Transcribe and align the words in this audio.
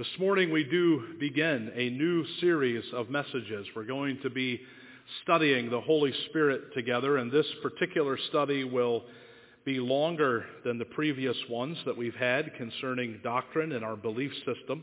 This 0.00 0.18
morning 0.18 0.50
we 0.50 0.64
do 0.64 1.02
begin 1.20 1.70
a 1.74 1.90
new 1.90 2.24
series 2.40 2.82
of 2.94 3.10
messages. 3.10 3.66
We're 3.76 3.84
going 3.84 4.18
to 4.22 4.30
be 4.30 4.58
studying 5.22 5.68
the 5.68 5.82
Holy 5.82 6.10
Spirit 6.30 6.72
together, 6.72 7.18
and 7.18 7.30
this 7.30 7.44
particular 7.62 8.16
study 8.30 8.64
will 8.64 9.02
be 9.66 9.78
longer 9.78 10.46
than 10.64 10.78
the 10.78 10.86
previous 10.86 11.36
ones 11.50 11.76
that 11.84 11.98
we've 11.98 12.14
had 12.14 12.54
concerning 12.54 13.20
doctrine 13.22 13.72
and 13.72 13.84
our 13.84 13.94
belief 13.94 14.32
system. 14.46 14.82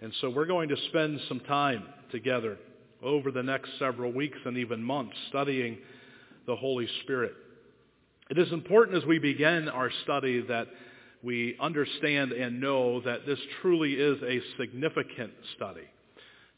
And 0.00 0.12
so 0.20 0.30
we're 0.30 0.46
going 0.46 0.68
to 0.70 0.76
spend 0.88 1.20
some 1.28 1.38
time 1.38 1.84
together 2.10 2.58
over 3.04 3.30
the 3.30 3.44
next 3.44 3.70
several 3.78 4.12
weeks 4.12 4.38
and 4.44 4.56
even 4.56 4.82
months 4.82 5.14
studying 5.28 5.78
the 6.48 6.56
Holy 6.56 6.88
Spirit. 7.04 7.34
It 8.30 8.38
is 8.38 8.50
important 8.50 8.98
as 8.98 9.06
we 9.06 9.20
begin 9.20 9.68
our 9.68 9.92
study 10.02 10.40
that 10.48 10.66
we 11.24 11.56
understand 11.58 12.32
and 12.32 12.60
know 12.60 13.00
that 13.00 13.24
this 13.26 13.38
truly 13.62 13.94
is 13.94 14.22
a 14.22 14.40
significant 14.58 15.32
study. 15.56 15.88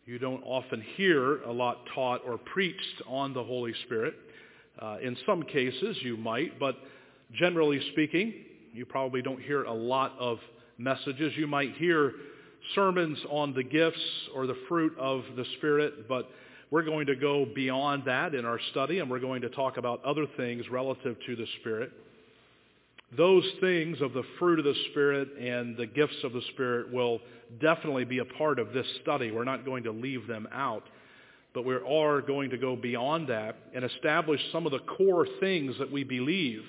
You 0.07 0.19
don't 0.19 0.43
often 0.45 0.83
hear 0.97 1.43
a 1.43 1.53
lot 1.53 1.79
taught 1.95 2.23
or 2.27 2.39
preached 2.39 3.03
on 3.07 3.33
the 3.33 3.43
Holy 3.43 3.75
Spirit. 3.85 4.15
Uh, 4.81 4.99
in 5.03 5.17
some 5.25 5.43
cases 5.43 5.97
you 6.03 6.17
might, 6.17 6.59
but 6.59 6.77
generally 7.33 7.81
speaking, 7.93 8.35
you 8.73 8.85
probably 8.85 9.23
don't 9.23 9.41
hear 9.41 9.65
a 9.65 9.73
lot 9.73 10.13
of 10.19 10.39
messages. 10.79 11.33
You 11.37 11.47
might 11.47 11.75
hear 11.77 12.13
sermons 12.75 13.19
on 13.31 13.55
the 13.55 13.63
gifts 13.63 14.03
or 14.35 14.47
the 14.47 14.57
fruit 14.69 14.97
of 14.99 15.23
the 15.37 15.45
Spirit, 15.59 16.09
but 16.09 16.29
we're 16.71 16.85
going 16.85 17.07
to 17.07 17.17
go 17.17 17.47
beyond 17.55 18.03
that 18.07 18.35
in 18.35 18.45
our 18.45 18.61
study, 18.73 18.99
and 18.99 19.09
we're 19.09 19.21
going 19.21 19.43
to 19.43 19.49
talk 19.49 19.77
about 19.77 20.05
other 20.05 20.27
things 20.37 20.69
relative 20.69 21.17
to 21.27 21.37
the 21.37 21.47
Spirit. 21.61 21.93
Those 23.15 23.45
things 23.61 24.01
of 24.01 24.13
the 24.13 24.25
fruit 24.39 24.59
of 24.59 24.65
the 24.65 24.75
Spirit 24.91 25.29
and 25.39 25.77
the 25.77 25.87
gifts 25.87 26.25
of 26.25 26.33
the 26.33 26.43
Spirit 26.53 26.93
will 26.93 27.21
definitely 27.61 28.05
be 28.05 28.19
a 28.19 28.25
part 28.25 28.59
of 28.59 28.73
this 28.73 28.87
study. 29.03 29.31
We're 29.31 29.45
not 29.45 29.65
going 29.65 29.85
to 29.85 29.93
leave 29.93 30.27
them 30.27 30.49
out. 30.53 30.83
But 31.55 31.65
we 31.65 31.75
are 31.75 32.21
going 32.21 32.51
to 32.51 32.59
go 32.59 32.75
beyond 32.75 33.29
that 33.29 33.57
and 33.75 33.85
establish 33.85 34.41
some 34.51 34.67
of 34.67 34.73
the 34.73 34.81
core 34.81 35.27
things 35.41 35.77
that 35.79 35.91
we 35.91 36.03
believe 36.03 36.63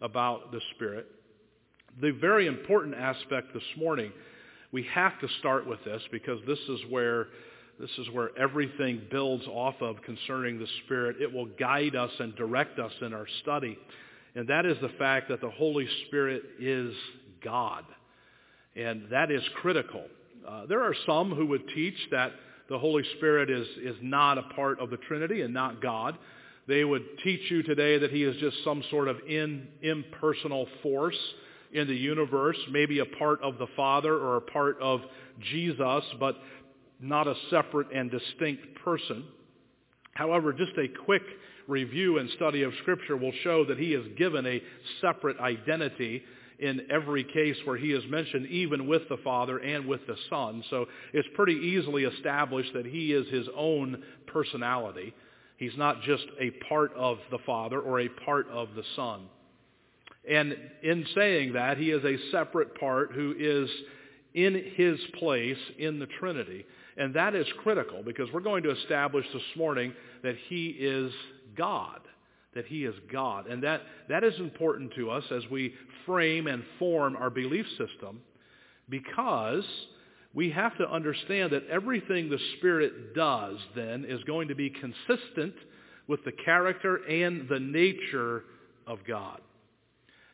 about 0.00 0.52
the 0.52 0.60
Spirit. 0.74 1.06
The 2.00 2.12
very 2.12 2.46
important 2.46 2.94
aspect 2.94 3.52
this 3.52 3.62
morning, 3.76 4.12
we 4.70 4.84
have 4.94 5.20
to 5.20 5.28
start 5.40 5.66
with 5.66 5.84
this 5.84 6.00
because 6.12 6.38
this 6.46 6.60
is 6.60 6.80
where 6.90 7.26
this 7.80 7.90
is 7.98 8.08
where 8.12 8.30
everything 8.38 9.02
builds 9.10 9.44
off 9.48 9.74
of 9.80 10.00
concerning 10.02 10.58
the 10.58 10.66
Spirit. 10.84 11.16
It 11.20 11.32
will 11.32 11.46
guide 11.46 11.96
us 11.96 12.10
and 12.20 12.36
direct 12.36 12.78
us 12.78 12.92
in 13.00 13.12
our 13.12 13.26
study 13.42 13.76
and 14.34 14.48
that 14.48 14.64
is 14.66 14.76
the 14.80 14.90
fact 14.98 15.28
that 15.28 15.40
the 15.40 15.50
Holy 15.50 15.86
Spirit 16.06 16.42
is 16.58 16.94
God. 17.44 17.84
And 18.74 19.04
that 19.10 19.30
is 19.30 19.42
critical. 19.56 20.04
Uh, 20.48 20.66
there 20.66 20.82
are 20.82 20.94
some 21.06 21.32
who 21.32 21.46
would 21.46 21.68
teach 21.74 21.96
that 22.10 22.32
the 22.68 22.78
Holy 22.78 23.02
Spirit 23.16 23.50
is, 23.50 23.66
is 23.82 23.96
not 24.00 24.38
a 24.38 24.42
part 24.54 24.80
of 24.80 24.90
the 24.90 24.96
Trinity 24.96 25.42
and 25.42 25.52
not 25.52 25.82
God. 25.82 26.16
They 26.66 26.84
would 26.84 27.02
teach 27.22 27.50
you 27.50 27.62
today 27.62 27.98
that 27.98 28.10
he 28.10 28.22
is 28.22 28.36
just 28.36 28.56
some 28.64 28.82
sort 28.90 29.08
of 29.08 29.18
in, 29.28 29.68
impersonal 29.82 30.66
force 30.82 31.18
in 31.72 31.86
the 31.86 31.94
universe, 31.94 32.56
maybe 32.70 33.00
a 33.00 33.04
part 33.04 33.42
of 33.42 33.58
the 33.58 33.66
Father 33.76 34.14
or 34.14 34.36
a 34.36 34.40
part 34.40 34.80
of 34.80 35.00
Jesus, 35.50 36.04
but 36.18 36.36
not 37.00 37.26
a 37.26 37.34
separate 37.50 37.88
and 37.92 38.10
distinct 38.10 38.62
person. 38.84 39.24
However, 40.14 40.52
just 40.52 40.72
a 40.78 40.86
quick 41.04 41.22
review 41.68 42.18
and 42.18 42.28
study 42.30 42.62
of 42.62 42.72
Scripture 42.82 43.16
will 43.16 43.32
show 43.42 43.64
that 43.66 43.78
he 43.78 43.94
is 43.94 44.06
given 44.16 44.46
a 44.46 44.62
separate 45.00 45.38
identity 45.38 46.22
in 46.58 46.82
every 46.90 47.24
case 47.24 47.56
where 47.64 47.76
he 47.76 47.92
is 47.92 48.04
mentioned, 48.08 48.46
even 48.46 48.86
with 48.86 49.02
the 49.08 49.16
Father 49.24 49.58
and 49.58 49.86
with 49.86 50.06
the 50.06 50.16
Son. 50.30 50.62
So 50.70 50.86
it's 51.12 51.28
pretty 51.34 51.54
easily 51.54 52.04
established 52.04 52.72
that 52.74 52.86
he 52.86 53.12
is 53.12 53.28
his 53.28 53.48
own 53.56 54.02
personality. 54.26 55.12
He's 55.56 55.76
not 55.76 56.02
just 56.02 56.24
a 56.40 56.50
part 56.68 56.92
of 56.94 57.18
the 57.30 57.38
Father 57.44 57.80
or 57.80 58.00
a 58.00 58.08
part 58.08 58.48
of 58.48 58.68
the 58.76 58.84
Son. 58.94 59.22
And 60.28 60.56
in 60.82 61.04
saying 61.14 61.54
that, 61.54 61.78
he 61.78 61.90
is 61.90 62.04
a 62.04 62.16
separate 62.30 62.78
part 62.78 63.12
who 63.12 63.34
is 63.36 63.68
in 64.34 64.72
his 64.76 64.98
place 65.18 65.58
in 65.78 65.98
the 65.98 66.06
Trinity. 66.20 66.64
And 66.96 67.14
that 67.14 67.34
is 67.34 67.46
critical 67.62 68.02
because 68.04 68.28
we're 68.32 68.40
going 68.40 68.62
to 68.64 68.70
establish 68.70 69.26
this 69.32 69.42
morning 69.56 69.92
that 70.22 70.36
he 70.48 70.68
is 70.68 71.12
God, 71.56 72.00
that 72.54 72.66
he 72.66 72.84
is 72.84 72.94
God. 73.10 73.46
And 73.46 73.62
that, 73.62 73.82
that 74.08 74.24
is 74.24 74.38
important 74.38 74.92
to 74.96 75.10
us 75.10 75.24
as 75.30 75.42
we 75.50 75.74
frame 76.06 76.46
and 76.46 76.62
form 76.78 77.16
our 77.16 77.30
belief 77.30 77.66
system 77.78 78.20
because 78.88 79.64
we 80.34 80.50
have 80.50 80.76
to 80.78 80.90
understand 80.90 81.52
that 81.52 81.66
everything 81.68 82.28
the 82.28 82.38
Spirit 82.58 83.14
does 83.14 83.56
then 83.74 84.04
is 84.06 84.22
going 84.24 84.48
to 84.48 84.54
be 84.54 84.70
consistent 84.70 85.54
with 86.08 86.24
the 86.24 86.32
character 86.44 86.96
and 87.08 87.48
the 87.48 87.60
nature 87.60 88.44
of 88.86 88.98
God. 89.06 89.40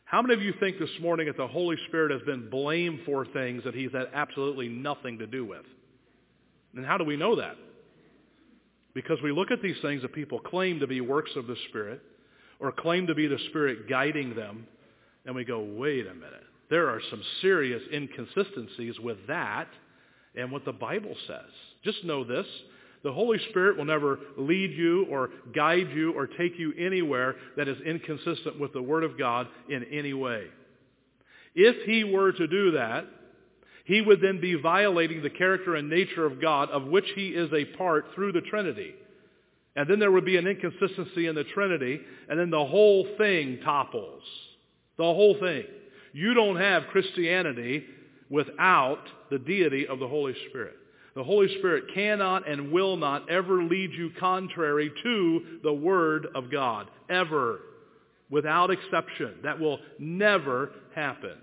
How 0.05 0.21
many 0.21 0.33
of 0.33 0.41
you 0.41 0.53
think 0.59 0.79
this 0.79 0.89
morning 1.01 1.27
that 1.27 1.37
the 1.37 1.47
Holy 1.47 1.77
Spirit 1.87 2.11
has 2.11 2.21
been 2.23 2.49
blamed 2.49 3.01
for 3.05 3.25
things 3.25 3.63
that 3.63 3.75
he's 3.75 3.91
had 3.91 4.07
absolutely 4.13 4.67
nothing 4.67 5.19
to 5.19 5.27
do 5.27 5.45
with? 5.45 5.65
And 6.75 6.85
how 6.85 6.97
do 6.97 7.03
we 7.03 7.15
know 7.15 7.35
that? 7.35 7.57
Because 8.93 9.19
we 9.23 9.31
look 9.31 9.51
at 9.51 9.61
these 9.61 9.77
things 9.81 10.01
that 10.01 10.13
people 10.13 10.39
claim 10.39 10.79
to 10.79 10.87
be 10.87 11.01
works 11.01 11.31
of 11.35 11.47
the 11.47 11.55
Spirit 11.69 12.01
or 12.59 12.71
claim 12.71 13.07
to 13.07 13.15
be 13.15 13.27
the 13.27 13.39
Spirit 13.49 13.87
guiding 13.89 14.35
them, 14.35 14.67
and 15.25 15.35
we 15.35 15.45
go, 15.45 15.59
wait 15.59 16.07
a 16.07 16.13
minute. 16.13 16.43
There 16.69 16.89
are 16.89 17.01
some 17.09 17.21
serious 17.41 17.81
inconsistencies 17.93 18.99
with 18.99 19.17
that 19.27 19.67
and 20.35 20.51
what 20.51 20.65
the 20.65 20.71
Bible 20.73 21.15
says. 21.27 21.49
Just 21.83 22.03
know 22.03 22.23
this. 22.23 22.45
The 23.03 23.13
Holy 23.13 23.39
Spirit 23.49 23.77
will 23.77 23.85
never 23.85 24.19
lead 24.37 24.71
you 24.71 25.05
or 25.09 25.29
guide 25.55 25.89
you 25.93 26.11
or 26.13 26.27
take 26.27 26.59
you 26.59 26.73
anywhere 26.77 27.35
that 27.55 27.67
is 27.67 27.77
inconsistent 27.81 28.59
with 28.59 28.73
the 28.73 28.81
Word 28.81 29.03
of 29.03 29.17
God 29.17 29.47
in 29.69 29.85
any 29.85 30.13
way. 30.13 30.47
If 31.55 31.85
he 31.85 32.03
were 32.03 32.31
to 32.31 32.47
do 32.47 32.71
that, 32.71 33.05
he 33.89 34.01
would 34.01 34.21
then 34.21 34.39
be 34.39 34.53
violating 34.53 35.23
the 35.23 35.31
character 35.31 35.73
and 35.75 35.89
nature 35.89 36.23
of 36.23 36.39
God 36.39 36.69
of 36.69 36.85
which 36.85 37.07
he 37.15 37.29
is 37.29 37.51
a 37.51 37.65
part 37.75 38.05
through 38.13 38.33
the 38.33 38.41
Trinity. 38.41 38.93
And 39.75 39.89
then 39.89 39.97
there 39.97 40.11
would 40.11 40.25
be 40.25 40.37
an 40.37 40.45
inconsistency 40.45 41.25
in 41.25 41.33
the 41.33 41.43
Trinity, 41.43 41.99
and 42.29 42.39
then 42.39 42.51
the 42.51 42.65
whole 42.67 43.07
thing 43.17 43.57
topples. 43.65 44.21
The 44.97 45.03
whole 45.03 45.35
thing. 45.39 45.63
You 46.13 46.35
don't 46.35 46.57
have 46.57 46.83
Christianity 46.91 47.83
without 48.29 49.01
the 49.31 49.39
deity 49.39 49.87
of 49.87 49.97
the 49.97 50.07
Holy 50.07 50.35
Spirit. 50.49 50.75
The 51.15 51.23
Holy 51.23 51.47
Spirit 51.57 51.85
cannot 51.91 52.47
and 52.47 52.71
will 52.71 52.95
not 52.95 53.27
ever 53.27 53.63
lead 53.63 53.91
you 53.93 54.11
contrary 54.19 54.91
to 55.01 55.41
the 55.63 55.73
Word 55.73 56.27
of 56.35 56.51
God. 56.51 56.91
Ever. 57.09 57.61
Without 58.29 58.69
exception. 58.69 59.37
That 59.41 59.59
will 59.59 59.79
never 59.97 60.73
happen. 60.93 61.37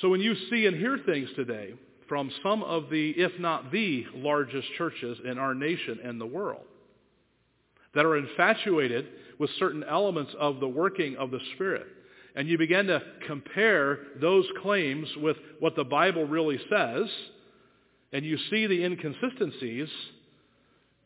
So 0.00 0.08
when 0.08 0.20
you 0.20 0.34
see 0.48 0.66
and 0.66 0.76
hear 0.76 0.98
things 1.04 1.28
today 1.36 1.74
from 2.08 2.30
some 2.42 2.62
of 2.62 2.90
the, 2.90 3.10
if 3.10 3.38
not 3.38 3.70
the 3.70 4.06
largest 4.14 4.66
churches 4.78 5.18
in 5.24 5.38
our 5.38 5.54
nation 5.54 6.00
and 6.02 6.20
the 6.20 6.26
world, 6.26 6.64
that 7.94 8.06
are 8.06 8.16
infatuated 8.16 9.06
with 9.38 9.50
certain 9.58 9.84
elements 9.84 10.32
of 10.38 10.60
the 10.60 10.68
working 10.68 11.16
of 11.16 11.30
the 11.30 11.40
Spirit, 11.54 11.86
and 12.34 12.48
you 12.48 12.56
begin 12.56 12.86
to 12.86 13.02
compare 13.26 13.98
those 14.20 14.46
claims 14.62 15.08
with 15.16 15.36
what 15.58 15.76
the 15.76 15.84
Bible 15.84 16.24
really 16.24 16.58
says, 16.70 17.08
and 18.12 18.24
you 18.24 18.38
see 18.50 18.66
the 18.66 18.84
inconsistencies, 18.84 19.88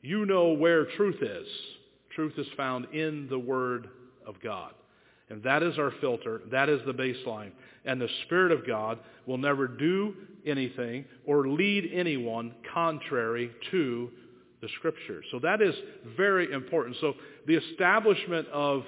you 0.02 0.26
know 0.26 0.52
where 0.52 0.86
truth 0.96 1.22
is. 1.22 1.46
Truth 2.14 2.34
is 2.38 2.46
found 2.56 2.86
in 2.92 3.26
the 3.28 3.38
Word 3.38 3.88
of 4.26 4.36
God. 4.42 4.72
And 5.34 5.42
that 5.42 5.62
is 5.62 5.78
our 5.78 5.92
filter. 6.00 6.40
That 6.50 6.68
is 6.68 6.80
the 6.86 6.94
baseline 6.94 7.50
and 7.84 8.00
the 8.00 8.08
Spirit 8.24 8.52
of 8.52 8.66
God 8.66 8.98
will 9.26 9.38
never 9.38 9.68
do 9.68 10.14
anything 10.46 11.04
or 11.26 11.48
lead 11.48 11.90
anyone 11.92 12.54
contrary 12.72 13.50
to 13.70 14.10
the 14.60 14.68
Scriptures. 14.78 15.24
So 15.30 15.38
that 15.40 15.60
is 15.60 15.74
very 16.16 16.50
important. 16.52 16.96
So 17.00 17.14
the 17.46 17.56
establishment 17.56 18.48
of 18.48 18.84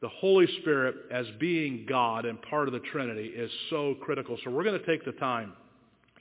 the 0.00 0.08
Holy 0.08 0.46
Spirit 0.60 0.94
as 1.10 1.26
being 1.40 1.86
God 1.88 2.24
and 2.24 2.40
part 2.42 2.68
of 2.68 2.74
the 2.74 2.80
Trinity 2.80 3.28
is 3.28 3.50
so 3.70 3.96
critical. 4.00 4.38
So 4.44 4.50
we're 4.50 4.64
going 4.64 4.78
to 4.78 4.86
take 4.86 5.04
the 5.04 5.12
time 5.12 5.54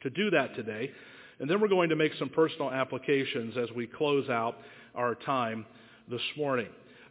to 0.01 0.09
do 0.09 0.29
that 0.31 0.55
today. 0.55 0.91
And 1.39 1.49
then 1.49 1.61
we're 1.61 1.67
going 1.67 1.89
to 1.89 1.95
make 1.95 2.13
some 2.17 2.29
personal 2.29 2.71
applications 2.71 3.55
as 3.57 3.69
we 3.75 3.85
close 3.85 4.29
out 4.29 4.57
our 4.95 5.13
time 5.13 5.65
this 6.09 6.21
morning. 6.35 6.67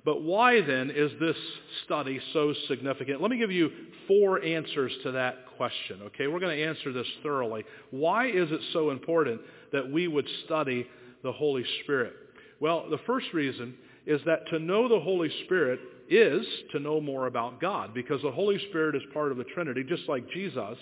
But 0.06 0.22
why 0.22 0.60
then 0.60 0.92
is 0.94 1.10
this 1.18 1.36
study 1.84 2.20
so 2.32 2.54
significant? 2.68 3.20
Let 3.20 3.28
me 3.28 3.38
give 3.38 3.50
you 3.50 3.70
four 4.06 4.40
answers 4.40 4.92
to 5.02 5.10
that 5.10 5.46
question, 5.56 6.00
okay? 6.04 6.28
We're 6.28 6.38
going 6.38 6.56
to 6.56 6.64
answer 6.64 6.92
this 6.92 7.08
thoroughly. 7.24 7.64
Why 7.90 8.28
is 8.28 8.52
it 8.52 8.60
so 8.72 8.90
important 8.90 9.40
that 9.72 9.90
we 9.90 10.06
would 10.06 10.28
study 10.44 10.86
the 11.24 11.32
Holy 11.32 11.64
Spirit? 11.82 12.12
Well, 12.60 12.88
the 12.88 13.00
first 13.04 13.26
reason 13.34 13.74
is 14.06 14.20
that 14.26 14.46
to 14.50 14.60
know 14.60 14.88
the 14.88 15.00
Holy 15.00 15.28
Spirit 15.44 15.80
is 16.08 16.46
to 16.70 16.78
know 16.78 17.00
more 17.00 17.26
about 17.26 17.60
God 17.60 17.92
because 17.92 18.22
the 18.22 18.30
Holy 18.30 18.60
Spirit 18.68 18.94
is 18.94 19.02
part 19.12 19.32
of 19.32 19.38
the 19.38 19.44
Trinity, 19.44 19.82
just 19.82 20.08
like 20.08 20.30
Jesus. 20.30 20.78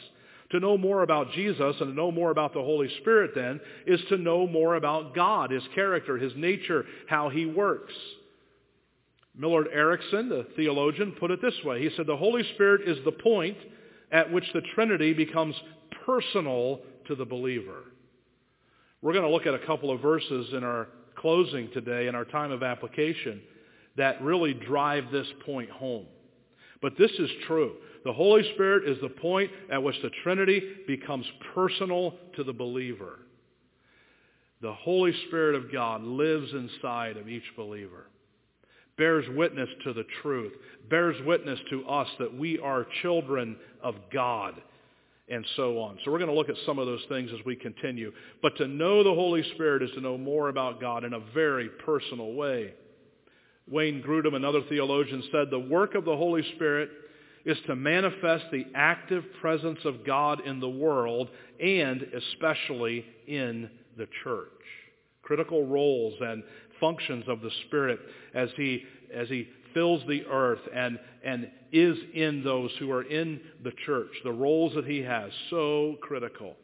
To 0.50 0.60
know 0.60 0.76
more 0.76 1.02
about 1.02 1.32
Jesus 1.32 1.76
and 1.80 1.88
to 1.88 1.94
know 1.94 2.10
more 2.10 2.30
about 2.30 2.52
the 2.52 2.60
Holy 2.60 2.90
Spirit 3.00 3.30
then 3.34 3.58
is 3.86 4.00
to 4.10 4.18
know 4.18 4.46
more 4.46 4.74
about 4.74 5.14
God, 5.14 5.50
his 5.50 5.62
character, 5.74 6.18
his 6.18 6.34
nature, 6.36 6.84
how 7.08 7.30
he 7.30 7.46
works. 7.46 7.94
Millard 9.36 9.68
Erickson, 9.72 10.28
the 10.28 10.46
theologian, 10.56 11.12
put 11.18 11.30
it 11.30 11.42
this 11.42 11.54
way. 11.64 11.82
He 11.82 11.90
said, 11.96 12.06
the 12.06 12.16
Holy 12.16 12.44
Spirit 12.54 12.88
is 12.88 12.98
the 13.04 13.12
point 13.12 13.56
at 14.12 14.32
which 14.32 14.44
the 14.54 14.62
Trinity 14.74 15.12
becomes 15.12 15.56
personal 16.06 16.80
to 17.08 17.16
the 17.16 17.24
believer. 17.24 17.84
We're 19.02 19.12
going 19.12 19.24
to 19.24 19.30
look 19.30 19.46
at 19.46 19.54
a 19.54 19.66
couple 19.66 19.90
of 19.90 20.00
verses 20.00 20.48
in 20.52 20.62
our 20.62 20.88
closing 21.16 21.70
today 21.72 22.06
in 22.06 22.14
our 22.14 22.24
time 22.24 22.52
of 22.52 22.62
application 22.62 23.40
that 23.96 24.22
really 24.22 24.54
drive 24.54 25.10
this 25.10 25.26
point 25.44 25.70
home. 25.70 26.06
But 26.80 26.96
this 26.98 27.10
is 27.12 27.30
true. 27.46 27.72
The 28.04 28.12
Holy 28.12 28.42
Spirit 28.54 28.88
is 28.88 28.98
the 29.00 29.08
point 29.08 29.50
at 29.72 29.82
which 29.82 29.96
the 30.02 30.10
Trinity 30.22 30.62
becomes 30.86 31.26
personal 31.54 32.14
to 32.36 32.44
the 32.44 32.52
believer. 32.52 33.20
The 34.60 34.72
Holy 34.72 35.12
Spirit 35.26 35.54
of 35.56 35.72
God 35.72 36.02
lives 36.02 36.52
inside 36.52 37.16
of 37.16 37.28
each 37.28 37.44
believer 37.56 38.06
bears 38.96 39.24
witness 39.34 39.68
to 39.84 39.92
the 39.92 40.04
truth, 40.22 40.52
bears 40.88 41.16
witness 41.26 41.58
to 41.70 41.84
us 41.86 42.08
that 42.18 42.36
we 42.36 42.58
are 42.58 42.86
children 43.02 43.56
of 43.82 43.94
God, 44.12 44.54
and 45.28 45.44
so 45.56 45.78
on. 45.80 45.98
So 46.04 46.10
we're 46.10 46.18
going 46.18 46.30
to 46.30 46.36
look 46.36 46.48
at 46.48 46.56
some 46.66 46.78
of 46.78 46.86
those 46.86 47.04
things 47.08 47.30
as 47.32 47.44
we 47.46 47.56
continue. 47.56 48.12
But 48.42 48.56
to 48.58 48.68
know 48.68 49.02
the 49.02 49.14
Holy 49.14 49.42
Spirit 49.54 49.82
is 49.82 49.90
to 49.92 50.00
know 50.00 50.18
more 50.18 50.48
about 50.48 50.80
God 50.80 51.04
in 51.04 51.14
a 51.14 51.20
very 51.32 51.68
personal 51.68 52.34
way. 52.34 52.74
Wayne 53.66 54.02
Grudem, 54.02 54.34
another 54.34 54.60
theologian, 54.68 55.22
said 55.32 55.50
the 55.50 55.58
work 55.58 55.94
of 55.94 56.04
the 56.04 56.16
Holy 56.16 56.42
Spirit 56.54 56.90
is 57.46 57.56
to 57.66 57.76
manifest 57.76 58.44
the 58.50 58.66
active 58.74 59.24
presence 59.40 59.78
of 59.84 60.04
God 60.04 60.46
in 60.46 60.60
the 60.60 60.68
world 60.68 61.28
and 61.60 62.02
especially 62.02 63.04
in 63.26 63.70
the 63.96 64.06
church. 64.22 64.48
Critical 65.22 65.66
roles 65.66 66.14
and 66.20 66.42
functions 66.80 67.24
of 67.28 67.40
the 67.40 67.50
Spirit 67.66 67.98
as 68.34 68.48
he, 68.56 68.82
as 69.14 69.28
he 69.28 69.48
fills 69.72 70.02
the 70.08 70.24
earth 70.26 70.60
and, 70.74 70.98
and 71.24 71.50
is 71.72 71.96
in 72.14 72.42
those 72.44 72.70
who 72.78 72.90
are 72.90 73.02
in 73.02 73.40
the 73.62 73.72
church. 73.84 74.10
The 74.22 74.32
roles 74.32 74.74
that 74.74 74.86
he 74.86 75.00
has, 75.00 75.30
so 75.50 75.96
critical. 76.00 76.54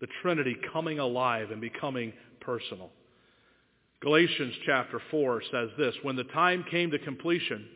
The 0.00 0.08
Trinity 0.20 0.56
coming 0.72 0.98
alive 0.98 1.50
and 1.50 1.60
becoming 1.60 2.12
personal. 2.40 2.90
Galatians 4.00 4.54
chapter 4.66 5.00
4 5.10 5.42
says 5.50 5.68
this, 5.78 5.94
When 6.02 6.16
the 6.16 6.24
time 6.24 6.64
came 6.70 6.90
to 6.90 6.98
completion, 6.98 7.66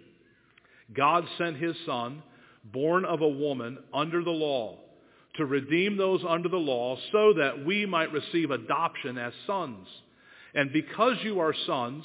God 0.92 1.24
sent 1.38 1.56
his 1.56 1.76
Son, 1.86 2.22
born 2.64 3.04
of 3.04 3.20
a 3.20 3.28
woman 3.28 3.78
under 3.94 4.24
the 4.24 4.30
law, 4.30 4.78
to 5.36 5.46
redeem 5.46 5.96
those 5.96 6.22
under 6.28 6.48
the 6.48 6.56
law 6.56 6.96
so 7.12 7.34
that 7.34 7.64
we 7.64 7.86
might 7.86 8.12
receive 8.12 8.50
adoption 8.50 9.18
as 9.18 9.32
sons. 9.46 9.86
And 10.56 10.72
because 10.72 11.16
you 11.22 11.38
are 11.38 11.54
sons, 11.66 12.02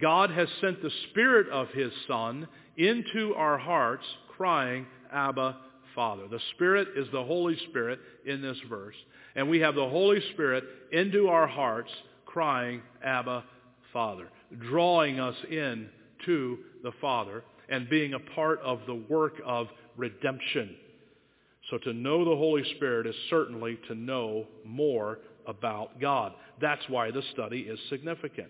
God 0.00 0.30
has 0.30 0.46
sent 0.60 0.82
the 0.82 0.90
Spirit 1.10 1.48
of 1.48 1.68
his 1.70 1.90
Son 2.06 2.46
into 2.76 3.34
our 3.34 3.58
hearts, 3.58 4.04
crying, 4.36 4.86
Abba, 5.10 5.56
Father. 5.94 6.28
The 6.28 6.40
Spirit 6.54 6.88
is 6.96 7.06
the 7.12 7.24
Holy 7.24 7.56
Spirit 7.70 7.98
in 8.26 8.42
this 8.42 8.58
verse. 8.68 8.94
And 9.34 9.48
we 9.48 9.58
have 9.60 9.74
the 9.74 9.88
Holy 9.88 10.20
Spirit 10.32 10.64
into 10.92 11.28
our 11.28 11.46
hearts, 11.46 11.90
crying, 12.26 12.82
Abba, 13.02 13.44
Father, 13.92 14.28
drawing 14.68 15.18
us 15.18 15.36
in 15.50 15.88
to 16.26 16.58
the 16.82 16.92
Father 17.00 17.42
and 17.70 17.88
being 17.88 18.12
a 18.12 18.34
part 18.34 18.60
of 18.60 18.80
the 18.86 19.02
work 19.08 19.40
of 19.46 19.68
redemption. 19.96 20.76
So 21.70 21.78
to 21.78 21.94
know 21.94 22.24
the 22.24 22.36
Holy 22.36 22.64
Spirit 22.76 23.06
is 23.06 23.14
certainly 23.30 23.78
to 23.88 23.94
know 23.94 24.46
more 24.64 25.20
about 25.46 26.00
God. 26.00 26.32
That's 26.60 26.82
why 26.88 27.10
the 27.10 27.22
study 27.32 27.60
is 27.60 27.78
significant. 27.88 28.48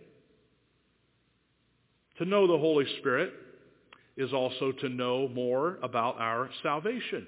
To 2.19 2.25
know 2.25 2.46
the 2.46 2.58
Holy 2.58 2.87
Spirit 2.99 3.32
is 4.17 4.32
also 4.32 4.73
to 4.73 4.88
know 4.88 5.29
more 5.29 5.79
about 5.82 6.20
our 6.20 6.49
salvation. 6.62 7.26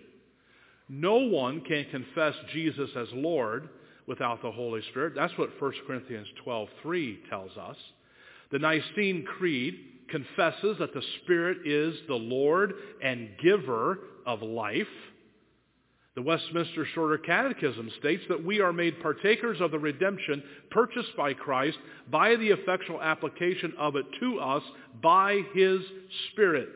No 0.89 1.17
one 1.17 1.61
can 1.63 1.87
confess 1.91 2.35
Jesus 2.53 2.91
as 2.97 3.09
Lord 3.13 3.69
without 4.07 4.41
the 4.43 4.53
Holy 4.53 4.83
Spirit. 4.91 5.15
That's 5.17 5.37
what 5.37 5.51
1 5.61 5.73
Corinthians 5.87 6.29
12:3 6.45 7.19
tells 7.29 7.57
us. 7.57 7.77
The 8.51 8.61
Nicene 8.61 9.25
Creed 9.25 9.75
confesses 10.09 10.79
that 10.79 10.95
the 10.95 11.03
Spirit 11.23 11.67
is 11.67 12.01
the 12.07 12.15
Lord 12.15 12.75
and 13.03 13.37
giver 13.43 13.99
of 14.25 14.43
life. 14.43 14.87
The 16.17 16.23
Westminster 16.23 16.87
Shorter 16.95 17.19
Catechism 17.19 17.91
states 17.99 18.23
that 18.31 18.43
we 18.43 18.61
are 18.61 18.73
made 18.73 19.03
partakers 19.03 19.61
of 19.61 19.71
the 19.71 19.79
redemption 19.79 20.43
purchased 20.71 21.15
by 21.15 21.35
Christ 21.35 21.77
by 22.11 22.37
the 22.37 22.49
effectual 22.49 23.03
application 23.03 23.75
of 23.79 23.97
it 23.97 24.07
to 24.21 24.41
us 24.41 24.63
by 25.03 25.43
his 25.53 25.83
Spirit. 26.33 26.71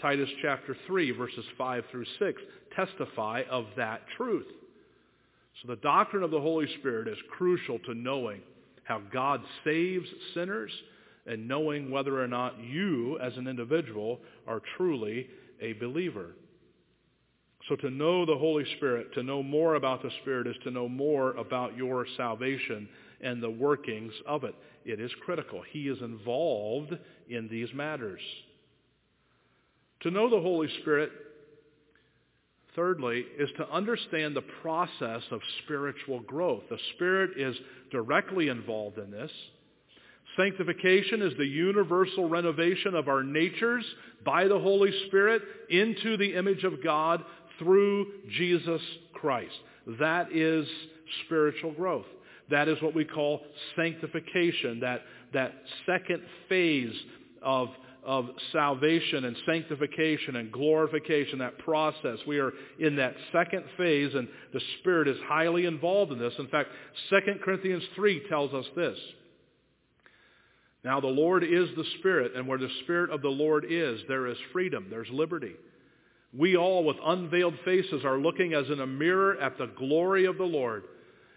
Titus 0.00 0.28
chapter 0.40 0.76
3, 0.86 1.10
verses 1.10 1.44
5 1.58 1.84
through 1.90 2.06
6 2.20 2.42
testify 2.76 3.42
of 3.50 3.66
that 3.76 4.02
truth. 4.16 4.46
So 5.60 5.68
the 5.68 5.76
doctrine 5.76 6.22
of 6.22 6.30
the 6.30 6.40
Holy 6.40 6.66
Spirit 6.78 7.08
is 7.08 7.18
crucial 7.36 7.80
to 7.80 7.94
knowing 7.94 8.42
how 8.84 9.02
God 9.12 9.42
saves 9.64 10.06
sinners 10.34 10.70
and 11.26 11.48
knowing 11.48 11.90
whether 11.90 12.22
or 12.22 12.28
not 12.28 12.58
you 12.60 13.18
as 13.18 13.36
an 13.36 13.48
individual 13.48 14.20
are 14.46 14.62
truly 14.76 15.26
a 15.60 15.72
believer. 15.74 16.30
So 17.68 17.76
to 17.76 17.90
know 17.90 18.26
the 18.26 18.36
Holy 18.36 18.64
Spirit, 18.76 19.14
to 19.14 19.22
know 19.22 19.42
more 19.42 19.76
about 19.76 20.02
the 20.02 20.10
Spirit 20.22 20.46
is 20.46 20.56
to 20.64 20.70
know 20.70 20.88
more 20.88 21.32
about 21.32 21.76
your 21.76 22.06
salvation 22.16 22.88
and 23.20 23.42
the 23.42 23.50
workings 23.50 24.12
of 24.26 24.44
it. 24.44 24.54
It 24.84 25.00
is 25.00 25.10
critical. 25.24 25.62
He 25.70 25.88
is 25.88 25.98
involved 26.00 26.96
in 27.28 27.48
these 27.48 27.68
matters. 27.72 28.20
To 30.00 30.10
know 30.10 30.28
the 30.28 30.40
Holy 30.40 30.68
Spirit, 30.80 31.10
thirdly, 32.74 33.24
is 33.38 33.48
to 33.58 33.70
understand 33.70 34.34
the 34.34 34.42
process 34.60 35.22
of 35.30 35.40
spiritual 35.64 36.20
growth. 36.20 36.64
The 36.68 36.78
Spirit 36.96 37.38
is 37.38 37.54
directly 37.92 38.48
involved 38.48 38.98
in 38.98 39.12
this. 39.12 39.30
Sanctification 40.36 41.20
is 41.22 41.34
the 41.36 41.46
universal 41.46 42.28
renovation 42.28 42.94
of 42.94 43.06
our 43.06 43.22
natures 43.22 43.84
by 44.24 44.48
the 44.48 44.58
Holy 44.58 44.90
Spirit 45.06 45.42
into 45.68 46.16
the 46.16 46.34
image 46.34 46.64
of 46.64 46.82
God 46.82 47.22
through 47.62 48.06
Jesus 48.36 48.80
Christ. 49.14 49.54
That 49.98 50.32
is 50.32 50.66
spiritual 51.26 51.72
growth. 51.72 52.06
That 52.50 52.68
is 52.68 52.80
what 52.82 52.94
we 52.94 53.04
call 53.04 53.40
sanctification, 53.76 54.80
that, 54.80 55.02
that 55.32 55.52
second 55.86 56.22
phase 56.48 56.94
of, 57.42 57.68
of 58.04 58.26
salvation 58.52 59.24
and 59.24 59.36
sanctification 59.46 60.36
and 60.36 60.52
glorification, 60.52 61.38
that 61.38 61.58
process. 61.58 62.18
We 62.26 62.38
are 62.40 62.52
in 62.78 62.96
that 62.96 63.14
second 63.32 63.64
phase, 63.76 64.14
and 64.14 64.28
the 64.52 64.60
Spirit 64.80 65.08
is 65.08 65.16
highly 65.26 65.66
involved 65.66 66.12
in 66.12 66.18
this. 66.18 66.34
In 66.38 66.48
fact, 66.48 66.70
2 67.10 67.20
Corinthians 67.44 67.84
3 67.94 68.28
tells 68.28 68.52
us 68.52 68.66
this. 68.76 68.98
Now 70.84 71.00
the 71.00 71.06
Lord 71.06 71.44
is 71.44 71.68
the 71.76 71.84
Spirit, 72.00 72.32
and 72.34 72.46
where 72.46 72.58
the 72.58 72.68
Spirit 72.82 73.10
of 73.10 73.22
the 73.22 73.28
Lord 73.28 73.64
is, 73.68 74.00
there 74.08 74.26
is 74.26 74.36
freedom, 74.52 74.88
there's 74.90 75.08
liberty. 75.10 75.54
We 76.36 76.56
all, 76.56 76.84
with 76.84 76.96
unveiled 77.04 77.54
faces, 77.64 78.04
are 78.04 78.18
looking 78.18 78.54
as 78.54 78.68
in 78.70 78.80
a 78.80 78.86
mirror 78.86 79.38
at 79.38 79.58
the 79.58 79.66
glory 79.66 80.24
of 80.24 80.38
the 80.38 80.44
Lord 80.44 80.84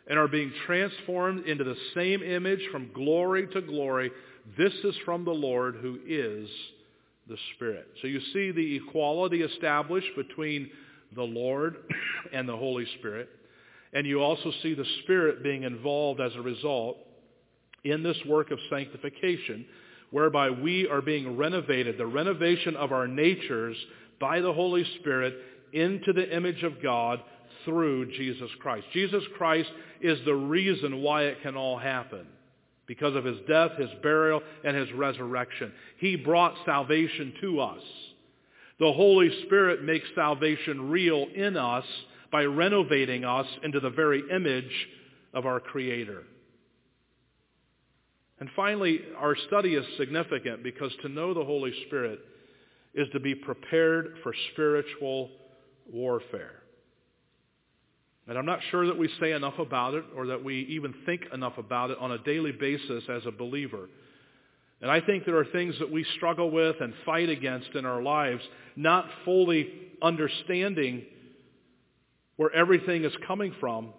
and 0.07 0.19
are 0.19 0.27
being 0.27 0.53
transformed 0.65 1.45
into 1.45 1.63
the 1.63 1.75
same 1.93 2.21
image 2.23 2.61
from 2.71 2.91
glory 2.93 3.47
to 3.47 3.61
glory. 3.61 4.11
This 4.57 4.73
is 4.83 4.95
from 5.03 5.25
the 5.25 5.31
Lord 5.31 5.77
who 5.81 5.99
is 6.07 6.47
the 7.27 7.37
Spirit. 7.55 7.87
So 8.01 8.07
you 8.07 8.21
see 8.33 8.51
the 8.51 8.75
equality 8.75 9.41
established 9.41 10.15
between 10.15 10.69
the 11.15 11.23
Lord 11.23 11.77
and 12.33 12.47
the 12.47 12.55
Holy 12.55 12.85
Spirit. 12.99 13.29
And 13.93 14.05
you 14.05 14.21
also 14.21 14.51
see 14.61 14.75
the 14.75 14.85
Spirit 15.03 15.43
being 15.43 15.63
involved 15.63 16.21
as 16.21 16.35
a 16.35 16.41
result 16.41 16.97
in 17.83 18.03
this 18.03 18.17
work 18.27 18.51
of 18.51 18.59
sanctification, 18.69 19.65
whereby 20.11 20.49
we 20.49 20.87
are 20.87 21.01
being 21.01 21.37
renovated, 21.37 21.97
the 21.97 22.05
renovation 22.05 22.75
of 22.75 22.91
our 22.91 23.07
natures 23.07 23.77
by 24.19 24.41
the 24.41 24.53
Holy 24.53 24.85
Spirit 24.99 25.35
into 25.73 26.13
the 26.13 26.35
image 26.35 26.63
of 26.63 26.81
God 26.81 27.21
through 27.65 28.11
Jesus 28.11 28.49
Christ. 28.59 28.85
Jesus 28.93 29.23
Christ 29.37 29.69
is 30.01 30.19
the 30.25 30.35
reason 30.35 31.01
why 31.01 31.23
it 31.23 31.41
can 31.41 31.55
all 31.55 31.77
happen. 31.77 32.27
Because 32.87 33.15
of 33.15 33.25
his 33.25 33.39
death, 33.47 33.71
his 33.79 33.89
burial, 34.03 34.41
and 34.63 34.77
his 34.77 34.91
resurrection. 34.93 35.71
He 35.97 36.15
brought 36.15 36.53
salvation 36.65 37.33
to 37.41 37.59
us. 37.59 37.81
The 38.79 38.93
Holy 38.93 39.31
Spirit 39.45 39.83
makes 39.83 40.05
salvation 40.13 40.89
real 40.89 41.25
in 41.33 41.57
us 41.57 41.85
by 42.31 42.43
renovating 42.43 43.25
us 43.25 43.47
into 43.63 43.79
the 43.79 43.89
very 43.89 44.21
image 44.31 44.87
of 45.33 45.45
our 45.45 45.59
Creator. 45.59 46.23
And 48.39 48.49
finally, 48.55 48.99
our 49.17 49.35
study 49.47 49.75
is 49.75 49.85
significant 49.97 50.61
because 50.61 50.91
to 51.01 51.09
know 51.09 51.33
the 51.33 51.45
Holy 51.45 51.73
Spirit 51.87 52.19
is 52.95 53.07
to 53.11 53.19
be 53.19 53.35
prepared 53.35 54.15
for 54.23 54.33
spiritual 54.53 55.29
warfare. 55.91 56.61
And 58.27 58.37
I'm 58.37 58.45
not 58.45 58.59
sure 58.71 58.87
that 58.87 58.97
we 58.97 59.09
say 59.19 59.33
enough 59.33 59.59
about 59.59 59.93
it 59.93 60.05
or 60.15 60.27
that 60.27 60.43
we 60.43 60.61
even 60.69 60.95
think 61.05 61.21
enough 61.31 61.57
about 61.57 61.91
it 61.91 61.97
on 61.99 62.11
a 62.11 62.17
daily 62.19 62.51
basis 62.51 63.03
as 63.09 63.25
a 63.25 63.31
believer. 63.31 63.87
And 64.81 64.89
I 64.89 64.99
think 65.01 65.25
there 65.25 65.37
are 65.37 65.45
things 65.45 65.75
that 65.79 65.91
we 65.91 66.05
struggle 66.15 66.49
with 66.49 66.77
and 66.81 66.93
fight 67.05 67.29
against 67.29 67.69
in 67.75 67.85
our 67.85 68.01
lives, 68.01 68.41
not 68.75 69.05
fully 69.25 69.69
understanding 70.01 71.03
where 72.37 72.53
everything 72.53 73.05
is 73.05 73.13
coming 73.27 73.53
from. 73.59 73.93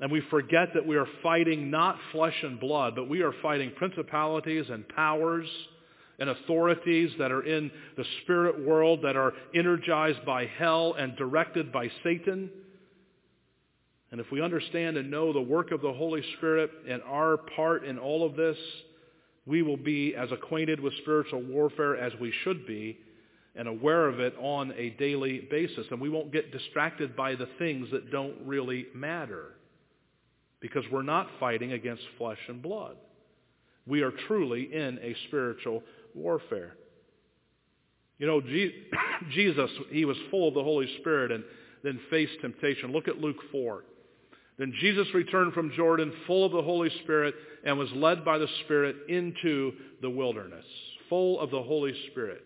And 0.00 0.12
we 0.12 0.22
forget 0.30 0.74
that 0.74 0.86
we 0.86 0.96
are 0.96 1.08
fighting 1.22 1.70
not 1.70 1.96
flesh 2.12 2.36
and 2.42 2.60
blood, 2.60 2.94
but 2.94 3.08
we 3.08 3.22
are 3.22 3.32
fighting 3.42 3.72
principalities 3.76 4.66
and 4.68 4.86
powers 4.88 5.48
and 6.18 6.30
authorities 6.30 7.10
that 7.18 7.30
are 7.30 7.42
in 7.42 7.70
the 7.96 8.04
spirit 8.22 8.66
world 8.66 9.00
that 9.02 9.16
are 9.16 9.32
energized 9.54 10.24
by 10.26 10.46
hell 10.58 10.94
and 10.98 11.16
directed 11.16 11.72
by 11.72 11.88
Satan. 12.02 12.50
And 14.10 14.20
if 14.20 14.26
we 14.32 14.42
understand 14.42 14.96
and 14.96 15.10
know 15.10 15.32
the 15.32 15.40
work 15.40 15.70
of 15.70 15.80
the 15.80 15.92
Holy 15.92 16.22
Spirit 16.36 16.70
and 16.88 17.02
our 17.02 17.36
part 17.36 17.84
in 17.84 17.98
all 17.98 18.26
of 18.26 18.36
this, 18.36 18.56
we 19.46 19.62
will 19.62 19.76
be 19.76 20.14
as 20.14 20.30
acquainted 20.32 20.80
with 20.80 20.92
spiritual 21.02 21.42
warfare 21.42 21.96
as 21.96 22.12
we 22.20 22.32
should 22.42 22.66
be 22.66 22.98
and 23.54 23.66
aware 23.66 24.06
of 24.06 24.20
it 24.20 24.34
on 24.38 24.72
a 24.76 24.90
daily 24.90 25.46
basis. 25.50 25.86
And 25.90 26.00
we 26.00 26.08
won't 26.08 26.32
get 26.32 26.52
distracted 26.52 27.16
by 27.16 27.34
the 27.34 27.48
things 27.58 27.88
that 27.92 28.10
don't 28.10 28.36
really 28.44 28.86
matter 28.94 29.54
because 30.60 30.84
we're 30.90 31.02
not 31.02 31.28
fighting 31.38 31.72
against 31.72 32.02
flesh 32.18 32.38
and 32.48 32.62
blood. 32.62 32.96
We 33.86 34.02
are 34.02 34.12
truly 34.26 34.72
in 34.72 34.98
a 35.02 35.16
spiritual 35.26 35.82
warfare. 36.18 36.76
You 38.18 38.26
know, 38.26 38.40
Jesus, 39.32 39.70
he 39.90 40.04
was 40.04 40.16
full 40.30 40.48
of 40.48 40.54
the 40.54 40.62
Holy 40.62 40.88
Spirit 41.00 41.32
and 41.32 41.44
then 41.82 42.00
faced 42.10 42.40
temptation. 42.40 42.92
Look 42.92 43.08
at 43.08 43.18
Luke 43.18 43.38
4. 43.52 43.84
Then 44.58 44.72
Jesus 44.80 45.06
returned 45.14 45.52
from 45.52 45.72
Jordan 45.76 46.12
full 46.26 46.44
of 46.44 46.52
the 46.52 46.62
Holy 46.62 46.90
Spirit 47.04 47.34
and 47.64 47.78
was 47.78 47.90
led 47.92 48.24
by 48.24 48.38
the 48.38 48.48
Spirit 48.64 48.96
into 49.08 49.72
the 50.02 50.10
wilderness, 50.10 50.64
full 51.08 51.38
of 51.40 51.50
the 51.50 51.62
Holy 51.62 51.94
Spirit. 52.10 52.42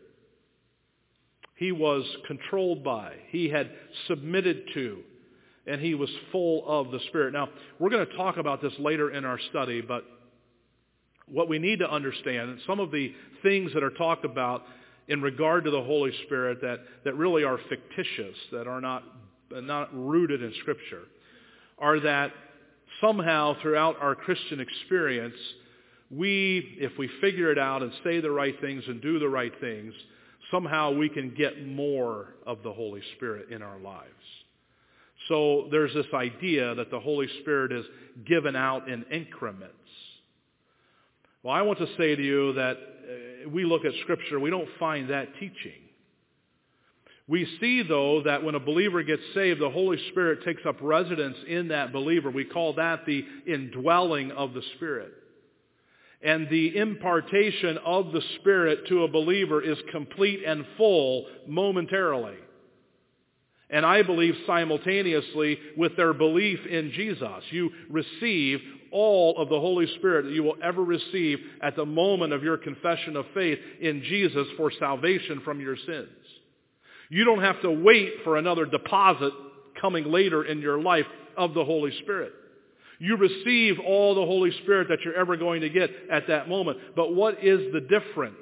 He 1.56 1.72
was 1.72 2.04
controlled 2.26 2.84
by, 2.84 3.14
he 3.28 3.48
had 3.48 3.70
submitted 4.08 4.64
to, 4.74 4.98
and 5.66 5.80
he 5.80 5.94
was 5.94 6.10
full 6.32 6.64
of 6.66 6.90
the 6.90 7.00
Spirit. 7.08 7.32
Now, 7.32 7.48
we're 7.78 7.90
going 7.90 8.06
to 8.06 8.16
talk 8.16 8.36
about 8.36 8.60
this 8.60 8.72
later 8.78 9.10
in 9.10 9.24
our 9.24 9.38
study, 9.50 9.80
but 9.80 10.04
what 11.28 11.48
we 11.48 11.58
need 11.58 11.78
to 11.78 11.90
understand, 11.90 12.50
and 12.50 12.60
some 12.66 12.80
of 12.80 12.90
the 12.90 13.14
things 13.42 13.72
that 13.74 13.82
are 13.82 13.90
talked 13.90 14.24
about 14.24 14.64
in 15.08 15.20
regard 15.20 15.64
to 15.64 15.70
the 15.70 15.82
Holy 15.82 16.12
Spirit 16.26 16.60
that, 16.62 16.80
that 17.04 17.14
really 17.16 17.44
are 17.44 17.58
fictitious, 17.68 18.36
that 18.52 18.66
are 18.66 18.80
not, 18.80 19.02
not 19.50 19.88
rooted 19.92 20.42
in 20.42 20.52
Scripture, 20.60 21.02
are 21.78 22.00
that 22.00 22.32
somehow 23.00 23.56
throughout 23.60 23.96
our 24.00 24.14
Christian 24.14 24.60
experience, 24.60 25.34
we, 26.10 26.76
if 26.78 26.92
we 26.98 27.08
figure 27.20 27.50
it 27.50 27.58
out 27.58 27.82
and 27.82 27.92
say 28.04 28.20
the 28.20 28.30
right 28.30 28.54
things 28.60 28.84
and 28.86 29.00
do 29.02 29.18
the 29.18 29.28
right 29.28 29.52
things, 29.60 29.92
somehow 30.50 30.92
we 30.92 31.08
can 31.08 31.34
get 31.34 31.66
more 31.66 32.34
of 32.46 32.62
the 32.62 32.72
Holy 32.72 33.02
Spirit 33.16 33.50
in 33.50 33.62
our 33.62 33.78
lives. 33.78 34.08
So 35.28 35.68
there's 35.70 35.94
this 35.94 36.06
idea 36.14 36.74
that 36.74 36.90
the 36.90 37.00
Holy 37.00 37.28
Spirit 37.40 37.72
is 37.72 37.84
given 38.26 38.56
out 38.56 38.88
in 38.88 39.04
increments. 39.10 39.74
Well, 41.42 41.54
I 41.54 41.62
want 41.62 41.80
to 41.80 41.88
say 41.98 42.14
to 42.14 42.22
you 42.22 42.52
that 42.52 42.76
uh, 42.76 43.48
we 43.48 43.64
look 43.64 43.84
at 43.84 43.92
Scripture, 44.02 44.38
we 44.38 44.50
don't 44.50 44.68
find 44.78 45.10
that 45.10 45.34
teaching. 45.40 45.82
We 47.26 47.48
see, 47.60 47.82
though, 47.82 48.22
that 48.24 48.44
when 48.44 48.54
a 48.54 48.60
believer 48.60 49.02
gets 49.02 49.22
saved, 49.34 49.60
the 49.60 49.70
Holy 49.70 49.98
Spirit 50.10 50.44
takes 50.44 50.62
up 50.66 50.76
residence 50.80 51.36
in 51.48 51.68
that 51.68 51.92
believer. 51.92 52.30
We 52.30 52.44
call 52.44 52.74
that 52.74 53.06
the 53.06 53.24
indwelling 53.46 54.30
of 54.32 54.54
the 54.54 54.62
Spirit. 54.76 55.12
And 56.22 56.48
the 56.48 56.76
impartation 56.76 57.78
of 57.84 58.12
the 58.12 58.22
Spirit 58.40 58.86
to 58.88 59.02
a 59.02 59.08
believer 59.08 59.60
is 59.60 59.78
complete 59.90 60.42
and 60.46 60.64
full 60.76 61.26
momentarily. 61.48 62.36
And 63.72 63.86
I 63.86 64.02
believe 64.02 64.34
simultaneously 64.46 65.58
with 65.76 65.96
their 65.96 66.12
belief 66.12 66.60
in 66.66 66.92
Jesus. 66.92 67.42
You 67.50 67.70
receive 67.90 68.60
all 68.92 69.38
of 69.38 69.48
the 69.48 69.58
Holy 69.58 69.86
Spirit 69.96 70.26
that 70.26 70.32
you 70.32 70.42
will 70.42 70.58
ever 70.62 70.84
receive 70.84 71.38
at 71.62 71.74
the 71.74 71.86
moment 71.86 72.34
of 72.34 72.42
your 72.42 72.58
confession 72.58 73.16
of 73.16 73.24
faith 73.32 73.58
in 73.80 74.02
Jesus 74.02 74.46
for 74.58 74.70
salvation 74.78 75.40
from 75.44 75.60
your 75.60 75.76
sins. 75.76 76.08
You 77.08 77.24
don't 77.24 77.42
have 77.42 77.62
to 77.62 77.70
wait 77.70 78.12
for 78.24 78.36
another 78.36 78.66
deposit 78.66 79.32
coming 79.80 80.04
later 80.04 80.44
in 80.44 80.60
your 80.60 80.80
life 80.80 81.06
of 81.36 81.54
the 81.54 81.64
Holy 81.64 81.92
Spirit. 82.02 82.32
You 82.98 83.16
receive 83.16 83.80
all 83.80 84.14
the 84.14 84.24
Holy 84.24 84.52
Spirit 84.62 84.88
that 84.88 84.98
you're 85.04 85.16
ever 85.16 85.36
going 85.36 85.62
to 85.62 85.70
get 85.70 85.90
at 86.10 86.28
that 86.28 86.48
moment. 86.48 86.78
But 86.94 87.14
what 87.14 87.42
is 87.42 87.72
the 87.72 87.80
difference? 87.80 88.36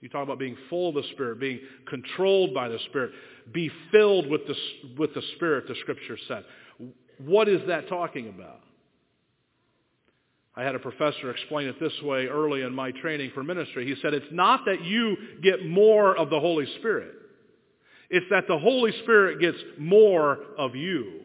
You 0.00 0.08
talk 0.08 0.22
about 0.22 0.38
being 0.38 0.56
full 0.68 0.90
of 0.90 0.96
the 0.96 1.08
Spirit, 1.12 1.40
being 1.40 1.60
controlled 1.88 2.52
by 2.52 2.68
the 2.68 2.78
Spirit, 2.90 3.12
be 3.52 3.70
filled 3.90 4.28
with 4.28 4.46
the, 4.46 4.54
with 4.98 5.14
the 5.14 5.22
Spirit, 5.36 5.68
the 5.68 5.76
Scripture 5.80 6.18
said. 6.28 6.44
What 7.18 7.48
is 7.48 7.60
that 7.68 7.88
talking 7.88 8.28
about? 8.28 8.60
I 10.54 10.62
had 10.62 10.74
a 10.74 10.78
professor 10.78 11.30
explain 11.30 11.68
it 11.68 11.78
this 11.78 11.92
way 12.02 12.26
early 12.26 12.62
in 12.62 12.74
my 12.74 12.90
training 12.90 13.32
for 13.34 13.42
ministry. 13.42 13.86
He 13.86 14.00
said, 14.00 14.14
it's 14.14 14.26
not 14.32 14.60
that 14.64 14.82
you 14.82 15.16
get 15.42 15.66
more 15.66 16.16
of 16.16 16.30
the 16.30 16.40
Holy 16.40 16.66
Spirit. 16.78 17.12
It's 18.08 18.26
that 18.30 18.44
the 18.48 18.58
Holy 18.58 18.92
Spirit 19.02 19.40
gets 19.40 19.58
more 19.78 20.38
of 20.56 20.74
you. 20.74 21.20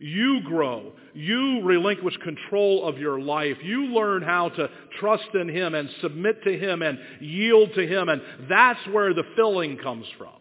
You 0.00 0.40
grow. 0.44 0.92
You 1.14 1.62
relinquish 1.62 2.16
control 2.18 2.86
of 2.86 2.98
your 2.98 3.20
life. 3.20 3.58
You 3.62 3.86
learn 3.86 4.22
how 4.22 4.48
to 4.48 4.68
trust 4.98 5.28
in 5.34 5.48
Him 5.48 5.74
and 5.74 5.88
submit 6.00 6.42
to 6.44 6.58
Him 6.58 6.82
and 6.82 6.98
yield 7.20 7.70
to 7.74 7.86
Him. 7.86 8.08
And 8.08 8.20
that's 8.48 8.80
where 8.92 9.14
the 9.14 9.24
filling 9.36 9.76
comes 9.78 10.06
from. 10.18 10.32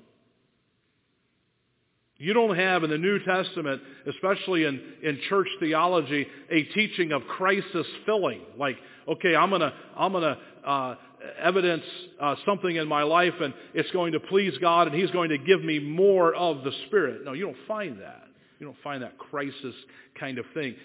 You 2.20 2.34
don't 2.34 2.58
have 2.58 2.84
in 2.84 2.90
the 2.90 2.98
New 2.98 3.20
Testament, 3.24 3.82
especially 4.06 4.66
in, 4.66 4.82
in 5.02 5.20
church 5.30 5.48
theology, 5.62 6.28
a 6.52 6.64
teaching 6.64 7.14
of 7.14 7.22
crisis 7.24 7.88
filling. 8.06 8.42
Like, 8.58 8.76
okay, 9.08 9.38
I'm 9.38 9.50
gonna, 9.50 9.74
I'm 9.96 10.12
gonna 10.12 10.38
uh, 10.66 10.96
evidence 11.42 11.86
uh, 12.20 12.36
something 12.46 12.76
in 12.76 12.90
my 12.90 13.04
life, 13.04 13.36
and 13.42 13.54
it's 13.74 13.90
going 13.92 14.12
to 14.12 14.20
please 14.20 14.54
God, 14.60 14.88
and 14.88 14.96
He's 14.96 15.12
going 15.12 15.30
to 15.30 15.38
give 15.38 15.64
me 15.64 15.80
more 15.80 16.36
of 16.36 16.66
the 16.66 16.74
Spirit. 16.88 17.24
No, 17.24 17.32
you 17.32 17.46
don't 17.46 17.68
find 17.70 18.02
that. 18.02 18.28
You 18.60 18.66
don't 18.66 18.78
find 18.84 19.02
that 19.02 19.18
crisis 19.18 19.74
kind 20.20 20.38
of 20.40 20.46
thing. 20.54 20.76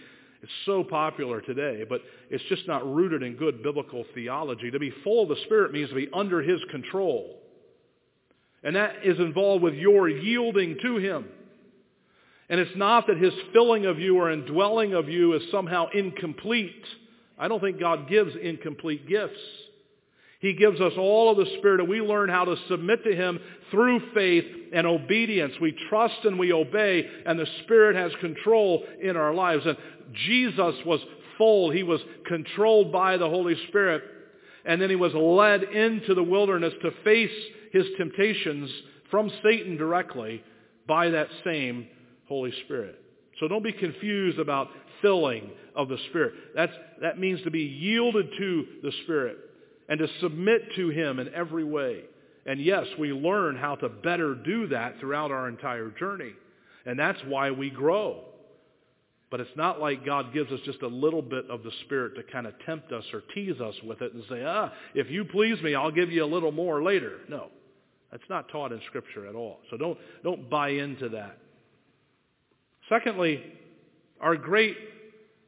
It's 0.40 0.52
so 0.66 0.84
popular 0.84 1.40
today, 1.40 1.84
but 1.88 2.00
it's 2.30 2.44
just 2.48 2.68
not 2.68 2.86
rooted 2.86 3.24
in 3.24 3.34
good 3.34 3.60
biblical 3.60 4.04
theology. 4.14 4.70
To 4.70 4.78
be 4.78 4.92
full 5.02 5.24
of 5.24 5.30
the 5.30 5.42
Spirit 5.46 5.72
means 5.72 5.88
to 5.88 5.96
be 5.96 6.08
under 6.14 6.42
His 6.42 6.60
control. 6.70 7.40
And 8.64 8.76
that 8.76 9.04
is 9.04 9.18
involved 9.18 9.62
with 9.62 9.74
your 9.74 10.08
yielding 10.08 10.78
to 10.82 10.96
Him. 10.96 11.26
And 12.48 12.58
it's 12.58 12.76
not 12.76 13.06
that 13.06 13.18
His 13.18 13.32
filling 13.52 13.86
of 13.86 13.98
you 13.98 14.16
or 14.18 14.30
indwelling 14.30 14.94
of 14.94 15.08
you 15.08 15.34
is 15.34 15.42
somehow 15.50 15.88
incomplete. 15.94 16.84
I 17.38 17.48
don't 17.48 17.60
think 17.60 17.78
God 17.78 18.08
gives 18.08 18.34
incomplete 18.40 19.08
gifts. 19.08 19.40
He 20.40 20.52
gives 20.52 20.80
us 20.80 20.92
all 20.98 21.30
of 21.30 21.38
the 21.38 21.50
Spirit, 21.58 21.80
and 21.80 21.88
we 21.88 22.02
learn 22.02 22.28
how 22.28 22.44
to 22.44 22.56
submit 22.68 23.02
to 23.04 23.14
Him 23.14 23.38
through 23.70 24.12
faith 24.12 24.44
and 24.74 24.86
obedience. 24.86 25.54
We 25.60 25.74
trust 25.88 26.24
and 26.24 26.38
we 26.38 26.52
obey, 26.52 27.06
and 27.24 27.38
the 27.38 27.46
Spirit 27.62 27.96
has 27.96 28.12
control 28.20 28.84
in 29.02 29.16
our 29.16 29.32
lives. 29.32 29.64
And 29.64 29.76
Jesus 30.26 30.74
was 30.84 31.00
full. 31.38 31.70
He 31.70 31.82
was 31.82 32.00
controlled 32.26 32.92
by 32.92 33.16
the 33.16 33.28
Holy 33.28 33.56
Spirit. 33.68 34.02
And 34.64 34.80
then 34.80 34.90
he 34.90 34.96
was 34.96 35.12
led 35.14 35.62
into 35.62 36.14
the 36.14 36.22
wilderness 36.22 36.72
to 36.82 36.90
face 37.04 37.30
his 37.72 37.84
temptations 37.98 38.70
from 39.10 39.30
Satan 39.42 39.76
directly 39.76 40.42
by 40.86 41.10
that 41.10 41.28
same 41.44 41.86
Holy 42.28 42.52
Spirit. 42.64 43.00
So 43.40 43.48
don't 43.48 43.64
be 43.64 43.72
confused 43.72 44.38
about 44.38 44.68
filling 45.02 45.50
of 45.74 45.88
the 45.88 45.98
Spirit. 46.08 46.34
That's, 46.54 46.72
that 47.02 47.18
means 47.18 47.42
to 47.42 47.50
be 47.50 47.62
yielded 47.62 48.28
to 48.38 48.66
the 48.82 48.92
Spirit 49.02 49.38
and 49.88 49.98
to 49.98 50.08
submit 50.20 50.62
to 50.76 50.88
him 50.88 51.18
in 51.18 51.32
every 51.34 51.64
way. 51.64 52.02
And 52.46 52.60
yes, 52.60 52.86
we 52.98 53.12
learn 53.12 53.56
how 53.56 53.74
to 53.76 53.88
better 53.88 54.34
do 54.34 54.68
that 54.68 54.98
throughout 55.00 55.30
our 55.30 55.48
entire 55.48 55.90
journey. 55.90 56.32
And 56.86 56.98
that's 56.98 57.18
why 57.26 57.50
we 57.50 57.70
grow. 57.70 58.24
But 59.34 59.40
it's 59.40 59.56
not 59.56 59.80
like 59.80 60.06
God 60.06 60.32
gives 60.32 60.52
us 60.52 60.60
just 60.64 60.82
a 60.82 60.86
little 60.86 61.20
bit 61.20 61.50
of 61.50 61.64
the 61.64 61.72
Spirit 61.86 62.14
to 62.14 62.22
kind 62.22 62.46
of 62.46 62.54
tempt 62.64 62.92
us 62.92 63.02
or 63.12 63.20
tease 63.34 63.60
us 63.60 63.74
with 63.82 64.00
it 64.00 64.14
and 64.14 64.22
say, 64.30 64.44
ah, 64.46 64.72
if 64.94 65.10
you 65.10 65.24
please 65.24 65.60
me, 65.60 65.74
I'll 65.74 65.90
give 65.90 66.12
you 66.12 66.22
a 66.22 66.24
little 66.24 66.52
more 66.52 66.84
later. 66.84 67.16
No. 67.28 67.48
That's 68.12 68.22
not 68.30 68.48
taught 68.50 68.70
in 68.70 68.80
Scripture 68.86 69.26
at 69.26 69.34
all. 69.34 69.58
So 69.72 69.76
don't, 69.76 69.98
don't 70.22 70.48
buy 70.48 70.68
into 70.68 71.08
that. 71.08 71.36
Secondly, 72.88 73.42
our 74.20 74.36
great 74.36 74.76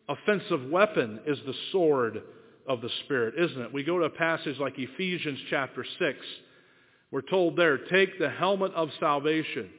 offensive 0.09 0.69
weapon 0.69 1.21
is 1.25 1.38
the 1.47 1.55
sword 1.71 2.25
of 2.66 2.81
the 2.81 2.90
Spirit, 3.05 3.35
isn't 3.38 3.62
it? 3.62 3.73
We 3.73 3.85
go 3.85 4.00
to 4.00 4.07
a 4.07 4.11
passage 4.11 4.59
like 4.59 4.75
Ephesians 4.76 5.38
chapter 5.49 5.87
6. 6.00 6.19
We're 7.12 7.21
told 7.21 7.57
there, 7.57 7.78
take 7.78 8.19
the 8.19 8.31
helmet 8.31 8.73
of 8.75 8.88
salvation 8.99 9.71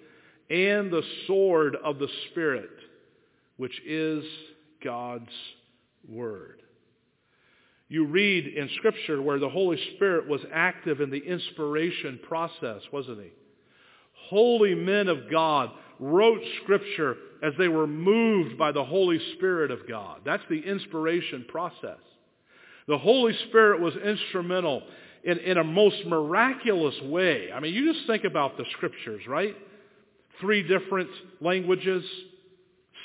and 0.49 0.89
the 0.91 1.03
sword 1.27 1.75
of 1.83 1.99
the 1.99 2.07
Spirit, 2.31 2.69
which 3.57 3.79
is 3.85 4.23
God's 4.83 5.31
Word. 6.07 6.61
You 7.89 8.05
read 8.05 8.47
in 8.47 8.69
Scripture 8.77 9.21
where 9.21 9.39
the 9.39 9.49
Holy 9.49 9.77
Spirit 9.95 10.27
was 10.27 10.41
active 10.53 10.99
in 10.99 11.09
the 11.09 11.17
inspiration 11.17 12.19
process, 12.27 12.81
wasn't 12.91 13.21
he? 13.21 13.31
Holy 14.29 14.75
men 14.75 15.07
of 15.07 15.31
God 15.31 15.71
wrote 15.99 16.41
Scripture 16.63 17.15
as 17.41 17.53
they 17.57 17.67
were 17.67 17.87
moved 17.87 18.57
by 18.57 18.71
the 18.71 18.83
Holy 18.83 19.19
Spirit 19.35 19.71
of 19.71 19.87
God. 19.87 20.21
That's 20.25 20.43
the 20.49 20.59
inspiration 20.59 21.45
process. 21.47 21.99
The 22.87 22.97
Holy 22.97 23.33
Spirit 23.47 23.81
was 23.81 23.95
instrumental 23.95 24.83
in, 25.23 25.39
in 25.39 25.57
a 25.57 25.63
most 25.63 26.05
miraculous 26.05 26.95
way. 27.03 27.51
I 27.53 27.59
mean, 27.59 27.73
you 27.73 27.93
just 27.93 28.05
think 28.07 28.23
about 28.23 28.57
the 28.57 28.65
Scriptures, 28.73 29.23
right? 29.27 29.55
Three 30.41 30.63
different 30.63 31.09
languages, 31.41 32.03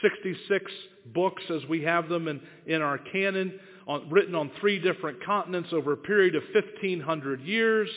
66 0.03 0.73
books 1.15 1.43
as 1.51 1.67
we 1.69 1.83
have 1.83 2.09
them 2.09 2.29
in, 2.29 2.41
in 2.67 2.83
our 2.83 2.99
canon 2.99 3.59
on, 3.87 4.11
written 4.11 4.35
on 4.35 4.51
three 4.61 4.79
different 4.79 5.25
continents 5.25 5.71
over 5.73 5.93
a 5.93 5.97
period 5.97 6.35
of 6.35 6.43
1,500 6.55 7.41
years. 7.41 7.89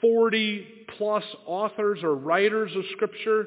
40 0.00 0.66
plus 0.98 1.24
authors 1.46 2.00
or 2.02 2.14
writers 2.14 2.70
of 2.76 2.84
Scripture. 2.92 3.46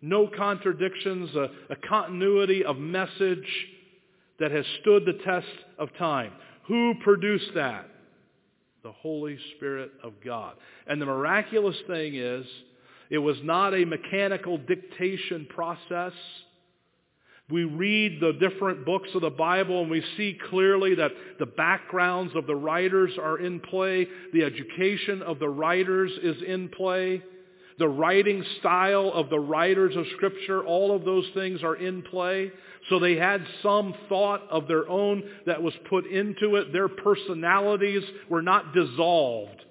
No 0.00 0.28
contradictions, 0.28 1.34
a, 1.34 1.50
a 1.70 1.76
continuity 1.88 2.64
of 2.64 2.76
message 2.76 3.48
that 4.38 4.50
has 4.50 4.64
stood 4.80 5.04
the 5.04 5.18
test 5.24 5.46
of 5.78 5.88
time. 5.98 6.32
Who 6.68 6.94
produced 7.02 7.50
that? 7.54 7.88
The 8.82 8.92
Holy 8.92 9.38
Spirit 9.56 9.92
of 10.02 10.12
God. 10.24 10.54
And 10.86 11.00
the 11.00 11.06
miraculous 11.06 11.76
thing 11.86 12.14
is, 12.14 12.44
it 13.14 13.18
was 13.18 13.36
not 13.44 13.74
a 13.74 13.84
mechanical 13.84 14.58
dictation 14.58 15.46
process. 15.48 16.12
We 17.48 17.62
read 17.62 18.20
the 18.20 18.32
different 18.32 18.84
books 18.84 19.10
of 19.14 19.20
the 19.20 19.30
Bible 19.30 19.82
and 19.82 19.90
we 19.90 20.02
see 20.16 20.36
clearly 20.50 20.96
that 20.96 21.12
the 21.38 21.46
backgrounds 21.46 22.34
of 22.34 22.48
the 22.48 22.56
writers 22.56 23.12
are 23.22 23.38
in 23.38 23.60
play. 23.60 24.08
The 24.32 24.42
education 24.42 25.22
of 25.22 25.38
the 25.38 25.48
writers 25.48 26.10
is 26.22 26.42
in 26.42 26.70
play. 26.70 27.22
The 27.78 27.88
writing 27.88 28.44
style 28.58 29.12
of 29.14 29.30
the 29.30 29.38
writers 29.38 29.94
of 29.94 30.06
Scripture, 30.16 30.64
all 30.64 30.96
of 30.96 31.04
those 31.04 31.26
things 31.34 31.62
are 31.62 31.76
in 31.76 32.02
play. 32.02 32.50
So 32.88 32.98
they 32.98 33.14
had 33.14 33.46
some 33.62 33.94
thought 34.08 34.42
of 34.50 34.66
their 34.66 34.88
own 34.88 35.22
that 35.46 35.62
was 35.62 35.74
put 35.88 36.06
into 36.06 36.56
it. 36.56 36.72
Their 36.72 36.88
personalities 36.88 38.02
were 38.28 38.42
not 38.42 38.74
dissolved. 38.74 39.63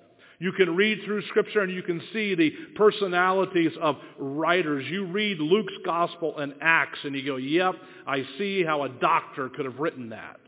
You 0.43 0.51
can 0.51 0.75
read 0.75 0.99
through 1.05 1.21
Scripture 1.27 1.61
and 1.61 1.71
you 1.71 1.81
can 1.83 2.01
see 2.11 2.35
the 2.35 2.49
personalities 2.75 3.71
of 3.79 3.95
writers. 4.17 4.83
You 4.89 5.05
read 5.05 5.39
Luke's 5.39 5.71
Gospel 5.85 6.37
and 6.37 6.53
Acts 6.59 6.99
and 7.05 7.15
you 7.15 7.25
go, 7.25 7.37
yep, 7.37 7.75
I 8.05 8.25
see 8.37 8.61
how 8.61 8.83
a 8.83 8.89
doctor 8.89 9.47
could 9.47 9.63
have 9.63 9.79
written 9.79 10.09
that. 10.09 10.41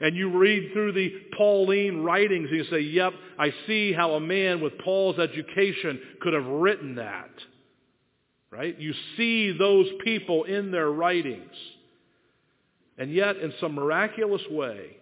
And 0.00 0.16
you 0.16 0.30
read 0.30 0.72
through 0.72 0.92
the 0.92 1.12
Pauline 1.36 2.02
writings 2.02 2.48
and 2.48 2.56
you 2.56 2.64
say, 2.70 2.80
yep, 2.80 3.12
I 3.38 3.52
see 3.66 3.92
how 3.92 4.12
a 4.12 4.20
man 4.20 4.62
with 4.62 4.78
Paul's 4.78 5.18
education 5.18 6.00
could 6.22 6.32
have 6.32 6.46
written 6.46 6.94
that. 6.94 7.32
Right? 8.50 8.80
You 8.80 8.94
see 9.18 9.52
those 9.58 9.88
people 10.04 10.44
in 10.44 10.70
their 10.70 10.90
writings. 10.90 11.52
And 12.96 13.12
yet, 13.12 13.36
in 13.36 13.52
some 13.60 13.74
miraculous 13.74 14.42
way, 14.50 14.96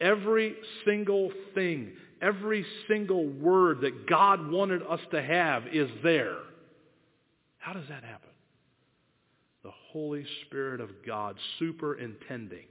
every 0.00 0.54
single 0.86 1.30
thing 1.54 1.92
Every 2.22 2.64
single 2.86 3.26
word 3.26 3.80
that 3.80 4.06
God 4.06 4.48
wanted 4.48 4.82
us 4.82 5.00
to 5.10 5.20
have 5.20 5.64
is 5.72 5.90
there. 6.04 6.36
How 7.58 7.72
does 7.72 7.88
that 7.88 8.04
happen? 8.04 8.30
The 9.64 9.72
Holy 9.90 10.24
Spirit 10.46 10.80
of 10.80 10.90
God 11.06 11.36
superintending 11.58 12.66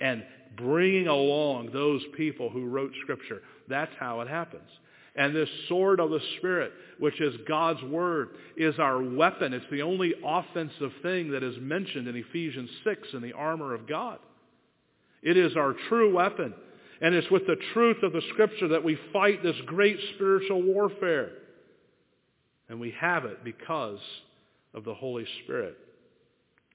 and 0.00 0.24
bringing 0.56 1.08
along 1.08 1.70
those 1.72 2.02
people 2.16 2.50
who 2.50 2.66
wrote 2.66 2.92
Scripture. 3.02 3.42
That's 3.68 3.92
how 3.98 4.20
it 4.20 4.28
happens. 4.28 4.68
And 5.16 5.34
this 5.34 5.48
sword 5.68 6.00
of 6.00 6.10
the 6.10 6.20
Spirit, 6.38 6.72
which 6.98 7.20
is 7.20 7.34
God's 7.46 7.82
Word, 7.84 8.30
is 8.56 8.78
our 8.78 9.00
weapon. 9.02 9.52
It's 9.52 9.64
the 9.70 9.82
only 9.82 10.14
offensive 10.24 10.90
thing 11.02 11.30
that 11.30 11.44
is 11.44 11.56
mentioned 11.60 12.08
in 12.08 12.16
Ephesians 12.16 12.70
6 12.82 13.08
in 13.12 13.22
the 13.22 13.32
armor 13.32 13.74
of 13.74 13.86
God. 13.88 14.18
It 15.22 15.36
is 15.36 15.56
our 15.56 15.74
true 15.88 16.14
weapon. 16.14 16.54
And 17.00 17.14
it's 17.14 17.30
with 17.30 17.46
the 17.46 17.56
truth 17.72 18.02
of 18.02 18.12
the 18.12 18.22
Scripture 18.32 18.68
that 18.68 18.84
we 18.84 18.98
fight 19.12 19.42
this 19.42 19.56
great 19.66 19.98
spiritual 20.14 20.62
warfare. 20.62 21.30
And 22.68 22.80
we 22.80 22.94
have 22.98 23.24
it 23.24 23.44
because 23.44 23.98
of 24.72 24.84
the 24.84 24.94
Holy 24.94 25.26
Spirit. 25.42 25.76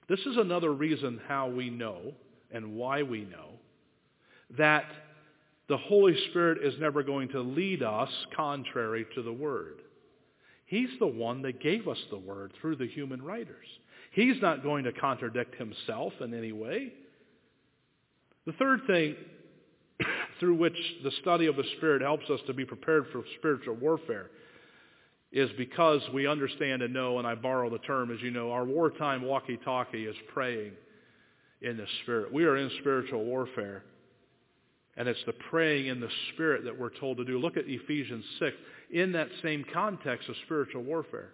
This 0.08 0.20
is 0.22 0.38
another 0.38 0.74
reason 0.74 1.20
how 1.28 1.50
we 1.50 1.70
know 1.70 2.14
and 2.52 2.76
why 2.76 3.04
we 3.04 3.22
know 3.22 3.50
that 4.58 4.86
the 5.68 5.78
Holy 5.78 6.16
Spirit 6.30 6.64
is 6.64 6.74
never 6.80 7.04
going 7.04 7.30
to 7.30 7.42
lead 7.42 7.84
us 7.84 8.10
contrary 8.36 9.06
to 9.14 9.22
the 9.22 9.32
Word. 9.32 9.82
He's 10.66 10.90
the 11.00 11.08
one 11.08 11.44
that 11.44 11.62
gave 11.62 11.88
us 11.88 12.00
the 12.10 12.18
Word 12.18 12.54
through 12.60 12.78
the 12.78 12.88
human 12.88 13.22
writers. 13.22 13.66
He's 14.12 14.42
not 14.42 14.64
going 14.64 14.86
to 14.86 14.92
contradict 14.92 15.56
himself 15.56 16.14
in 16.22 16.34
any 16.34 16.52
way. 16.52 16.94
The 18.48 18.54
third 18.54 18.82
thing 18.88 19.16
through 20.40 20.56
which 20.56 20.78
the 21.04 21.12
study 21.22 21.48
of 21.48 21.56
the 21.56 21.64
Spirit 21.78 22.02
helps 22.02 22.30
us 22.30 22.40
to 22.48 22.54
be 22.54 22.66
prepared 22.66 23.06
for 23.12 23.24
spiritual 23.38 23.76
warfare 23.76 24.30
is 25.32 25.50
because 25.58 26.02
we 26.14 26.26
understand 26.26 26.82
and 26.82 26.94
know, 26.94 27.20
and 27.20 27.28
I 27.28 27.36
borrow 27.36 27.70
the 27.70 27.78
term, 27.80 28.12
as 28.12 28.22
you 28.22 28.32
know, 28.32 28.52
our 28.52 28.66
wartime 28.66 29.22
walkie-talkie 29.22 30.06
is 30.06 30.16
praying 30.34 30.72
in 31.62 31.78
the 31.78 31.86
Spirit. 32.02 32.34
We 32.34 32.46
are 32.46 32.58
in 32.58 32.72
spiritual 32.80 33.24
warfare, 33.26 33.84
and 34.98 35.08
it's 35.08 35.24
the 35.28 35.34
praying 35.34 35.88
in 35.88 36.00
the 36.00 36.10
Spirit 36.34 36.64
that 36.66 36.80
we're 36.80 36.98
told 37.00 37.18
to 37.18 37.26
do. 37.26 37.38
Look 37.38 37.58
at 37.58 37.66
Ephesians 37.68 38.26
6 38.40 38.56
in 38.92 39.12
that 39.12 39.28
same 39.44 39.64
context 39.72 40.30
of 40.30 40.36
spiritual 40.46 40.82
warfare. 40.82 41.30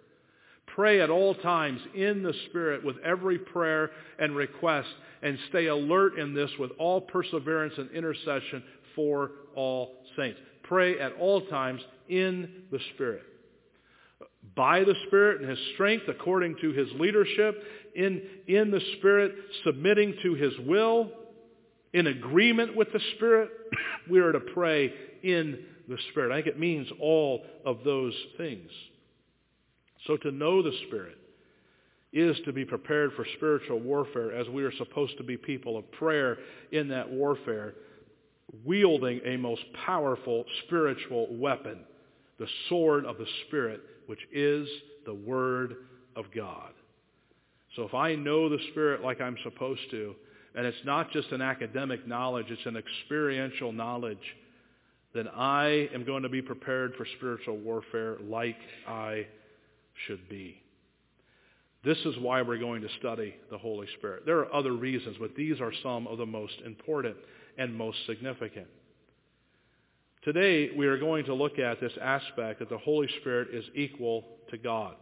Pray 0.74 1.00
at 1.00 1.08
all 1.08 1.34
times 1.34 1.80
in 1.94 2.22
the 2.22 2.34
Spirit 2.50 2.84
with 2.84 2.96
every 2.98 3.38
prayer 3.38 3.90
and 4.18 4.36
request, 4.36 4.88
and 5.22 5.38
stay 5.48 5.66
alert 5.66 6.18
in 6.18 6.34
this 6.34 6.50
with 6.58 6.72
all 6.78 7.00
perseverance 7.00 7.72
and 7.78 7.90
intercession 7.92 8.62
for 8.96 9.30
all 9.54 9.92
saints. 10.16 10.40
Pray 10.64 10.98
at 10.98 11.12
all 11.20 11.46
times 11.46 11.80
in 12.08 12.62
the 12.72 12.80
Spirit. 12.94 13.22
By 14.56 14.80
the 14.80 14.94
Spirit 15.06 15.42
and 15.42 15.50
His 15.50 15.58
strength 15.74 16.06
according 16.08 16.56
to 16.62 16.72
His 16.72 16.88
leadership, 16.98 17.62
in, 17.94 18.22
in 18.48 18.70
the 18.70 18.80
Spirit, 18.98 19.32
submitting 19.64 20.14
to 20.22 20.34
His 20.34 20.52
will, 20.66 21.10
in 21.92 22.08
agreement 22.08 22.76
with 22.76 22.92
the 22.92 23.00
Spirit, 23.16 23.50
we 24.10 24.18
are 24.18 24.32
to 24.32 24.40
pray 24.40 24.92
in 25.22 25.58
the 25.88 25.98
Spirit. 26.10 26.32
I 26.32 26.36
think 26.36 26.48
it 26.48 26.58
means 26.58 26.88
all 27.00 27.44
of 27.64 27.78
those 27.84 28.14
things. 28.36 28.70
So 30.06 30.16
to 30.18 30.30
know 30.30 30.62
the 30.62 30.76
Spirit 30.88 31.16
is 32.12 32.36
to 32.44 32.52
be 32.52 32.64
prepared 32.64 33.12
for 33.14 33.26
spiritual 33.36 33.80
warfare 33.80 34.32
as 34.32 34.48
we 34.48 34.62
are 34.64 34.74
supposed 34.76 35.16
to 35.18 35.24
be 35.24 35.36
people 35.36 35.76
of 35.76 35.90
prayer 35.92 36.38
in 36.72 36.88
that 36.88 37.10
warfare 37.10 37.74
wielding 38.64 39.20
a 39.24 39.36
most 39.36 39.62
powerful 39.84 40.44
spiritual 40.64 41.28
weapon, 41.30 41.80
the 42.38 42.48
sword 42.68 43.04
of 43.04 43.18
the 43.18 43.26
Spirit, 43.46 43.80
which 44.06 44.20
is 44.32 44.68
the 45.04 45.14
Word 45.14 45.76
of 46.14 46.26
God. 46.34 46.72
So 47.74 47.82
if 47.82 47.94
I 47.94 48.14
know 48.14 48.48
the 48.48 48.58
Spirit 48.70 49.02
like 49.02 49.20
I'm 49.20 49.36
supposed 49.42 49.90
to, 49.90 50.14
and 50.54 50.64
it's 50.64 50.84
not 50.84 51.10
just 51.12 51.30
an 51.32 51.42
academic 51.42 52.06
knowledge, 52.06 52.46
it's 52.48 52.64
an 52.64 52.76
experiential 52.76 53.72
knowledge, 53.72 54.18
then 55.14 55.28
I 55.28 55.88
am 55.94 56.04
going 56.04 56.22
to 56.22 56.28
be 56.28 56.42
prepared 56.42 56.94
for 56.96 57.06
spiritual 57.16 57.58
warfare 57.58 58.16
like 58.22 58.56
I 58.86 59.26
should 60.06 60.28
be. 60.28 60.62
This 61.84 61.98
is 61.98 62.16
why 62.18 62.42
we're 62.42 62.58
going 62.58 62.82
to 62.82 62.88
study 62.98 63.34
the 63.50 63.58
Holy 63.58 63.86
Spirit. 63.98 64.24
There 64.26 64.38
are 64.38 64.52
other 64.52 64.72
reasons, 64.72 65.16
but 65.20 65.34
these 65.36 65.60
are 65.60 65.72
some 65.82 66.06
of 66.06 66.18
the 66.18 66.26
most 66.26 66.54
important 66.64 67.16
and 67.58 67.74
most 67.74 67.98
significant. 68.06 68.66
Today, 70.22 70.70
we 70.76 70.86
are 70.86 70.98
going 70.98 71.24
to 71.26 71.34
look 71.34 71.58
at 71.58 71.80
this 71.80 71.92
aspect 72.02 72.58
that 72.58 72.68
the 72.68 72.78
Holy 72.78 73.08
Spirit 73.20 73.48
is 73.52 73.64
equal 73.74 74.24
to 74.50 74.58
God. 74.58 74.96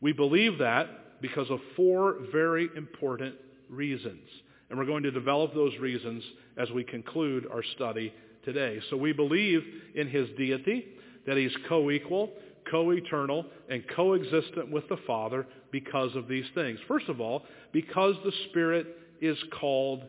We 0.00 0.12
believe 0.12 0.58
that 0.58 1.20
because 1.22 1.48
of 1.48 1.58
four 1.74 2.16
very 2.30 2.68
important 2.76 3.34
reasons. 3.70 4.28
And 4.68 4.78
we're 4.78 4.84
going 4.84 5.04
to 5.04 5.10
develop 5.10 5.54
those 5.54 5.76
reasons 5.78 6.22
as 6.56 6.70
we 6.70 6.84
conclude 6.84 7.46
our 7.50 7.62
study 7.74 8.12
today. 8.44 8.80
So 8.90 8.96
we 8.96 9.12
believe 9.12 9.62
in 9.94 10.08
his 10.08 10.28
deity, 10.36 10.86
that 11.26 11.36
he's 11.36 11.56
co-equal, 11.68 12.32
co-eternal, 12.70 13.46
and 13.70 13.84
co-existent 13.94 14.70
with 14.70 14.88
the 14.88 14.98
Father 15.06 15.46
because 15.70 16.14
of 16.16 16.28
these 16.28 16.46
things. 16.54 16.78
First 16.88 17.08
of 17.08 17.20
all, 17.20 17.44
because 17.72 18.16
the 18.24 18.32
Spirit 18.50 18.98
is 19.20 19.38
called 19.60 20.02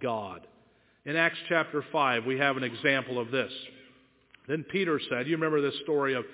God. 0.00 0.46
In 1.06 1.16
Acts 1.16 1.38
chapter 1.48 1.82
5, 1.92 2.26
we 2.26 2.38
have 2.38 2.58
an 2.58 2.62
example 2.62 3.18
of 3.18 3.30
this. 3.30 3.50
Then 4.46 4.64
Peter 4.64 5.00
said, 5.08 5.26
you 5.26 5.36
remember 5.36 5.62
this 5.62 5.78
story 5.82 6.14
of 6.14 6.24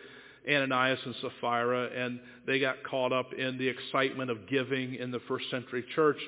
Ananias 0.48 0.98
and 1.04 1.14
Sapphira, 1.20 1.88
and 1.96 2.18
they 2.46 2.58
got 2.58 2.82
caught 2.82 3.12
up 3.12 3.32
in 3.32 3.58
the 3.58 3.68
excitement 3.68 4.30
of 4.30 4.48
giving 4.48 4.94
in 4.96 5.12
the 5.12 5.20
first 5.28 5.48
century 5.50 5.84
church, 5.94 6.18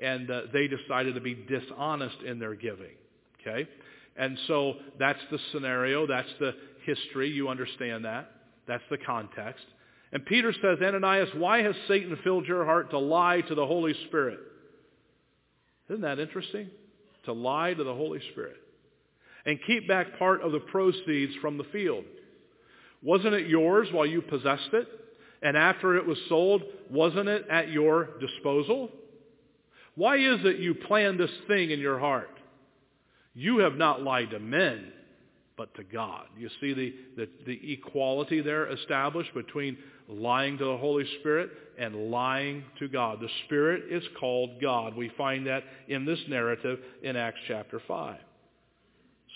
and 0.00 0.30
uh, 0.30 0.42
they 0.52 0.68
decided 0.68 1.14
to 1.16 1.20
be 1.20 1.34
dishonest 1.34 2.16
in 2.26 2.38
their 2.38 2.54
giving. 2.54 2.94
Okay? 3.40 3.68
And 4.16 4.38
so 4.46 4.74
that's 4.98 5.20
the 5.30 5.38
scenario. 5.52 6.06
That's 6.06 6.28
the 6.40 6.54
history. 6.86 7.30
You 7.30 7.48
understand 7.48 8.06
that. 8.06 8.30
That's 8.66 8.84
the 8.90 8.98
context. 8.98 9.64
And 10.12 10.24
Peter 10.24 10.52
says, 10.52 10.78
Ananias, 10.82 11.30
why 11.36 11.62
has 11.62 11.74
Satan 11.88 12.18
filled 12.24 12.46
your 12.46 12.64
heart 12.64 12.90
to 12.90 12.98
lie 12.98 13.42
to 13.42 13.54
the 13.54 13.66
Holy 13.66 13.94
Spirit? 14.06 14.38
Isn't 15.88 16.02
that 16.02 16.18
interesting? 16.18 16.70
To 17.24 17.32
lie 17.32 17.74
to 17.74 17.84
the 17.84 17.94
Holy 17.94 18.20
Spirit. 18.32 18.56
And 19.44 19.58
keep 19.66 19.88
back 19.88 20.18
part 20.18 20.42
of 20.42 20.52
the 20.52 20.60
proceeds 20.60 21.34
from 21.40 21.58
the 21.58 21.64
field. 21.64 22.04
Wasn't 23.02 23.34
it 23.34 23.48
yours 23.48 23.88
while 23.90 24.06
you 24.06 24.22
possessed 24.22 24.70
it? 24.72 24.86
And 25.42 25.56
after 25.56 25.96
it 25.96 26.06
was 26.06 26.18
sold, 26.28 26.62
wasn't 26.88 27.28
it 27.28 27.46
at 27.50 27.70
your 27.70 28.10
disposal? 28.20 28.90
Why 29.96 30.16
is 30.16 30.40
it 30.44 30.58
you 30.58 30.74
planned 30.74 31.18
this 31.18 31.30
thing 31.48 31.70
in 31.70 31.80
your 31.80 31.98
heart? 31.98 32.30
You 33.34 33.58
have 33.58 33.74
not 33.74 34.02
lied 34.02 34.30
to 34.30 34.38
men, 34.38 34.92
but 35.56 35.74
to 35.74 35.84
God. 35.84 36.26
You 36.38 36.48
see 36.60 36.72
the, 36.72 36.94
the, 37.16 37.28
the, 37.46 37.72
equality 37.72 38.40
there 38.40 38.66
established 38.68 39.34
between 39.34 39.76
lying 40.08 40.58
to 40.58 40.64
the 40.64 40.76
Holy 40.76 41.04
Spirit 41.20 41.50
and 41.78 42.10
lying 42.10 42.64
to 42.78 42.88
God. 42.88 43.20
The 43.20 43.28
Spirit 43.44 43.84
is 43.90 44.02
called 44.18 44.60
God. 44.60 44.96
We 44.96 45.10
find 45.16 45.46
that 45.46 45.64
in 45.88 46.04
this 46.04 46.20
narrative 46.28 46.78
in 47.02 47.16
Acts 47.16 47.40
chapter 47.48 47.80
5. 47.86 48.18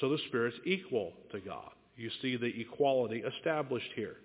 So 0.00 0.08
the 0.08 0.18
Spirit's 0.28 0.56
equal 0.64 1.12
to 1.32 1.40
God. 1.40 1.70
You 1.96 2.10
see 2.20 2.36
the 2.36 2.52
equality 2.60 3.22
established 3.36 3.90
here. 3.94 4.16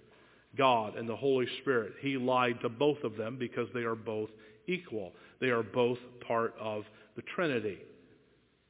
God 0.57 0.95
and 0.97 1.07
the 1.07 1.15
Holy 1.15 1.47
Spirit. 1.61 1.93
He 2.01 2.17
lied 2.17 2.59
to 2.61 2.69
both 2.69 3.03
of 3.03 3.15
them 3.15 3.37
because 3.37 3.67
they 3.73 3.81
are 3.81 3.95
both 3.95 4.29
equal. 4.67 5.13
They 5.39 5.49
are 5.49 5.63
both 5.63 5.97
part 6.27 6.53
of 6.59 6.83
the 7.15 7.21
Trinity. 7.35 7.79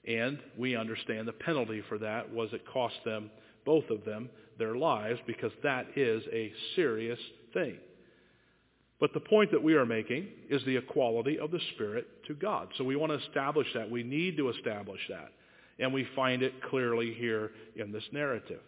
And 0.07 0.39
we 0.57 0.75
understand 0.75 1.27
the 1.27 1.33
penalty 1.33 1.83
for 1.87 1.97
that 1.99 2.31
was 2.31 2.49
it 2.53 2.65
cost 2.71 2.95
them, 3.05 3.29
both 3.65 3.89
of 3.89 4.03
them, 4.03 4.29
their 4.57 4.75
lives 4.75 5.19
because 5.27 5.51
that 5.63 5.85
is 5.95 6.23
a 6.31 6.51
serious 6.75 7.19
thing. 7.53 7.77
But 8.99 9.13
the 9.13 9.19
point 9.19 9.51
that 9.51 9.63
we 9.63 9.73
are 9.73 9.85
making 9.85 10.27
is 10.49 10.63
the 10.63 10.77
equality 10.77 11.39
of 11.39 11.51
the 11.51 11.59
Spirit 11.73 12.07
to 12.27 12.35
God. 12.35 12.69
So 12.77 12.83
we 12.83 12.95
want 12.95 13.11
to 13.11 13.27
establish 13.27 13.67
that. 13.73 13.89
We 13.89 14.03
need 14.03 14.37
to 14.37 14.49
establish 14.49 14.99
that. 15.09 15.31
And 15.79 15.91
we 15.91 16.07
find 16.15 16.43
it 16.43 16.53
clearly 16.69 17.15
here 17.15 17.51
in 17.75 17.91
this 17.91 18.03
narrative. 18.11 18.59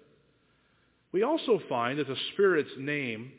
We 1.11 1.21
also 1.21 1.59
find 1.69 1.99
that 1.99 2.07
the 2.07 2.17
Spirit's 2.33 2.71
name, 2.79 3.31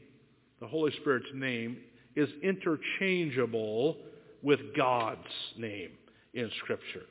the 0.61 0.69
Holy 0.69 0.93
Spirit's 1.01 1.27
name, 1.35 1.79
is 2.15 2.29
interchangeable 2.43 3.97
with 4.43 4.61
God's 4.77 5.27
name 5.59 5.91
in 6.33 6.49
Scripture. 6.63 7.03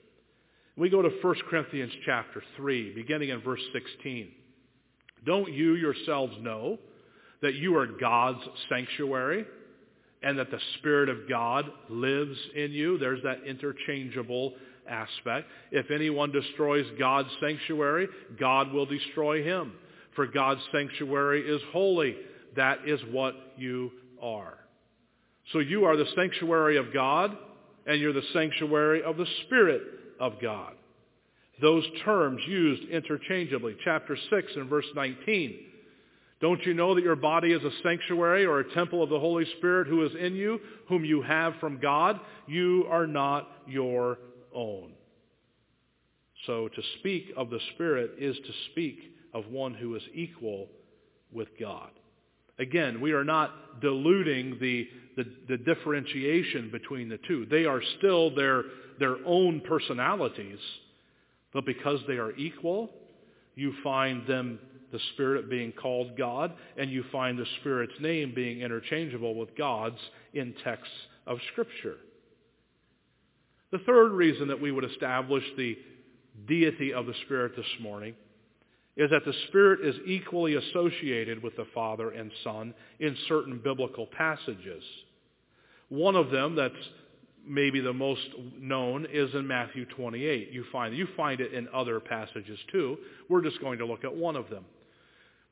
We 0.76 0.90
go 0.90 1.04
to 1.04 1.10
1 1.22 1.36
Corinthians 1.52 1.92
chapter 2.04 2.42
3, 2.58 2.96
beginning 2.96 3.30
in 3.30 3.42
verse 3.42 3.62
16. 3.74 4.28
Don't 5.24 5.52
you 5.52 5.76
yourselves 5.76 6.34
know 6.42 6.80
that 7.44 7.54
you 7.54 7.78
are 7.78 7.86
God's 7.86 8.40
sanctuary 8.70 9.46
and 10.24 10.40
that 10.40 10.50
the 10.50 10.60
Spirit 10.80 11.10
of 11.10 11.30
God 11.30 11.66
lives 11.90 12.36
in 12.56 12.72
you? 12.72 12.98
There's 12.98 13.22
that 13.22 13.44
interchangeable 13.46 14.54
aspect. 14.90 15.48
If 15.72 15.92
anyone 15.92 16.32
destroys 16.32 16.88
God's 16.98 17.30
sanctuary, 17.40 18.08
God 18.40 18.74
will 18.74 18.88
destroy 18.88 19.44
him. 19.44 19.74
For 20.16 20.26
God's 20.26 20.62
sanctuary 20.72 21.48
is 21.48 21.62
holy. 21.72 22.16
That 22.56 22.80
is 22.88 23.00
what 23.12 23.36
you 23.58 23.92
are. 24.20 24.58
So 25.52 25.60
you 25.60 25.86
are 25.86 25.98
the 25.98 26.10
sanctuary 26.16 26.78
of 26.78 26.92
God, 26.92 27.38
and 27.86 28.02
you're 28.02 28.14
the 28.14 28.24
sanctuary 28.34 29.04
of 29.04 29.18
the 29.18 29.28
Spirit 29.46 29.82
of 30.24 30.42
God. 30.42 30.74
Those 31.62 31.84
terms 32.06 32.42
used 32.48 32.90
interchangeably. 32.90 33.76
Chapter 33.84 34.18
6 34.30 34.52
and 34.56 34.70
verse 34.70 34.86
19. 34.96 35.60
Don't 36.40 36.66
you 36.66 36.74
know 36.74 36.96
that 36.96 37.04
your 37.04 37.18
body 37.18 37.52
is 37.52 37.62
a 37.62 37.72
sanctuary 37.84 38.46
or 38.46 38.60
a 38.60 38.74
temple 38.74 39.04
of 39.04 39.10
the 39.10 39.20
Holy 39.20 39.46
Spirit 39.58 39.88
who 39.88 40.06
is 40.06 40.12
in 40.18 40.34
you, 40.36 40.60
whom 40.88 41.04
you 41.04 41.22
have 41.22 41.54
from 41.60 41.80
God? 41.80 42.20
You 42.48 42.86
are 42.90 43.06
not 43.06 43.50
your 43.68 44.18
own. 44.56 44.94
So 46.48 46.70
to 46.70 46.82
speak 47.00 47.34
of 47.36 47.50
the 47.50 47.60
Spirit 47.76 48.12
is 48.18 48.36
to 48.38 48.54
speak 48.72 49.00
of 49.34 49.48
one 49.48 49.74
who 49.74 49.96
is 49.96 50.04
equal 50.14 50.70
with 51.32 51.50
God. 51.60 51.92
Again, 52.60 53.02
we 53.02 53.14
are 53.14 53.24
not 53.24 53.82
diluting 53.82 54.58
the, 54.60 54.88
the, 55.18 55.26
the, 55.48 55.58
differentiation 55.58 56.70
between 56.72 57.10
the 57.10 57.20
two. 57.28 57.48
They 57.50 57.66
are 57.66 57.82
still 57.98 58.34
their, 58.36 58.64
their 59.00 59.18
own 59.26 59.62
personalities, 59.62 60.60
but 61.52 61.66
because 61.66 62.00
they 62.08 62.18
are 62.18 62.32
equal, 62.36 62.92
you 63.56 63.74
find 63.84 64.28
them, 64.28 64.60
the 64.92 65.00
Spirit 65.14 65.50
being 65.50 65.72
called 65.72 66.16
God, 66.16 66.54
and 66.78 66.92
you 66.92 67.04
find 67.12 67.38
the 67.38 67.48
Spirit's 67.60 68.00
name 68.00 68.34
being 68.36 68.62
interchangeable 68.62 69.34
with 69.34 69.56
God's 69.58 69.98
in 70.36 70.54
texts 70.64 70.94
of 71.26 71.40
Scripture. 71.52 71.96
The 73.72 73.80
third 73.80 74.12
reason 74.12 74.50
that 74.50 74.62
we 74.62 74.72
would 74.72 74.84
establish 74.84 75.44
the 75.58 75.76
deity 76.48 76.94
of 76.94 77.08
the 77.08 77.16
Spirit 77.26 77.54
this 77.56 77.66
morning 77.82 78.14
is 78.96 79.10
that 79.10 79.26
the 79.26 79.34
Spirit 79.48 79.86
is 79.86 79.96
equally 80.06 80.56
associated 80.56 81.42
with 81.42 81.56
the 81.56 81.66
Father 81.74 82.12
and 82.12 82.32
Son 82.44 82.74
in 83.00 83.16
certain 83.28 83.60
biblical 83.64 84.08
passages. 84.08 84.84
One 85.90 86.16
of 86.16 86.30
them 86.30 86.56
that's 86.56 86.76
maybe 87.46 87.82
the 87.82 87.94
most 87.94 88.22
known 88.60 89.08
is 89.12 89.34
in 89.34 89.48
Matthew 89.48 89.86
28. 89.86 90.52
You 90.52 90.64
find, 90.72 90.96
you 90.96 91.08
find 91.18 91.42
it 91.42 91.54
in 91.54 91.68
other 91.74 92.00
passages 92.00 92.60
too. 92.72 92.98
We're 93.30 93.42
just 93.42 93.60
going 93.62 93.80
to 93.80 93.86
look 93.86 94.04
at 94.04 94.16
one 94.16 94.36
of 94.36 94.50
them. 94.50 94.66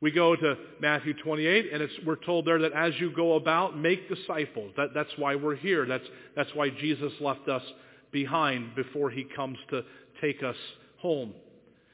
We 0.02 0.10
go 0.10 0.36
to 0.36 0.56
Matthew 0.80 1.14
28, 1.14 1.74
and 1.74 1.88
we're 2.08 2.16
told 2.16 2.46
there 2.46 2.60
that 2.60 2.74
as 2.74 2.94
you 3.00 3.12
go 3.16 3.36
about, 3.36 3.78
make 3.78 4.10
disciples. 4.10 4.72
That, 4.76 4.96
that's 4.96 5.12
why 5.18 5.36
we're 5.36 5.56
here. 5.56 5.86
That's, 5.86 6.06
that's 6.36 6.50
why 6.56 6.70
Jesus 6.70 7.14
left 7.20 7.48
us 7.48 7.62
behind 8.12 8.76
before 8.76 9.12
he 9.12 9.24
comes 9.24 9.60
to 9.70 9.84
take 10.20 10.42
us 10.42 10.56
home. 10.98 11.34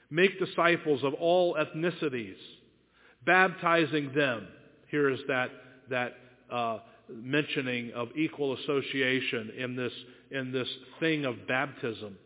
Make 0.09 0.39
disciples 0.39 1.03
of 1.03 1.13
all 1.15 1.55
ethnicities, 1.55 2.37
baptizing 3.25 4.13
them. 4.13 4.47
Here 4.89 5.09
is 5.09 5.19
that, 5.27 5.49
that 5.89 6.13
uh, 6.49 6.79
mentioning 7.09 7.91
of 7.93 8.09
equal 8.15 8.53
association 8.57 9.51
in 9.57 9.75
this, 9.75 9.91
in 10.31 10.51
this 10.51 10.67
thing 10.99 11.25
of 11.25 11.47
baptism. 11.47 12.17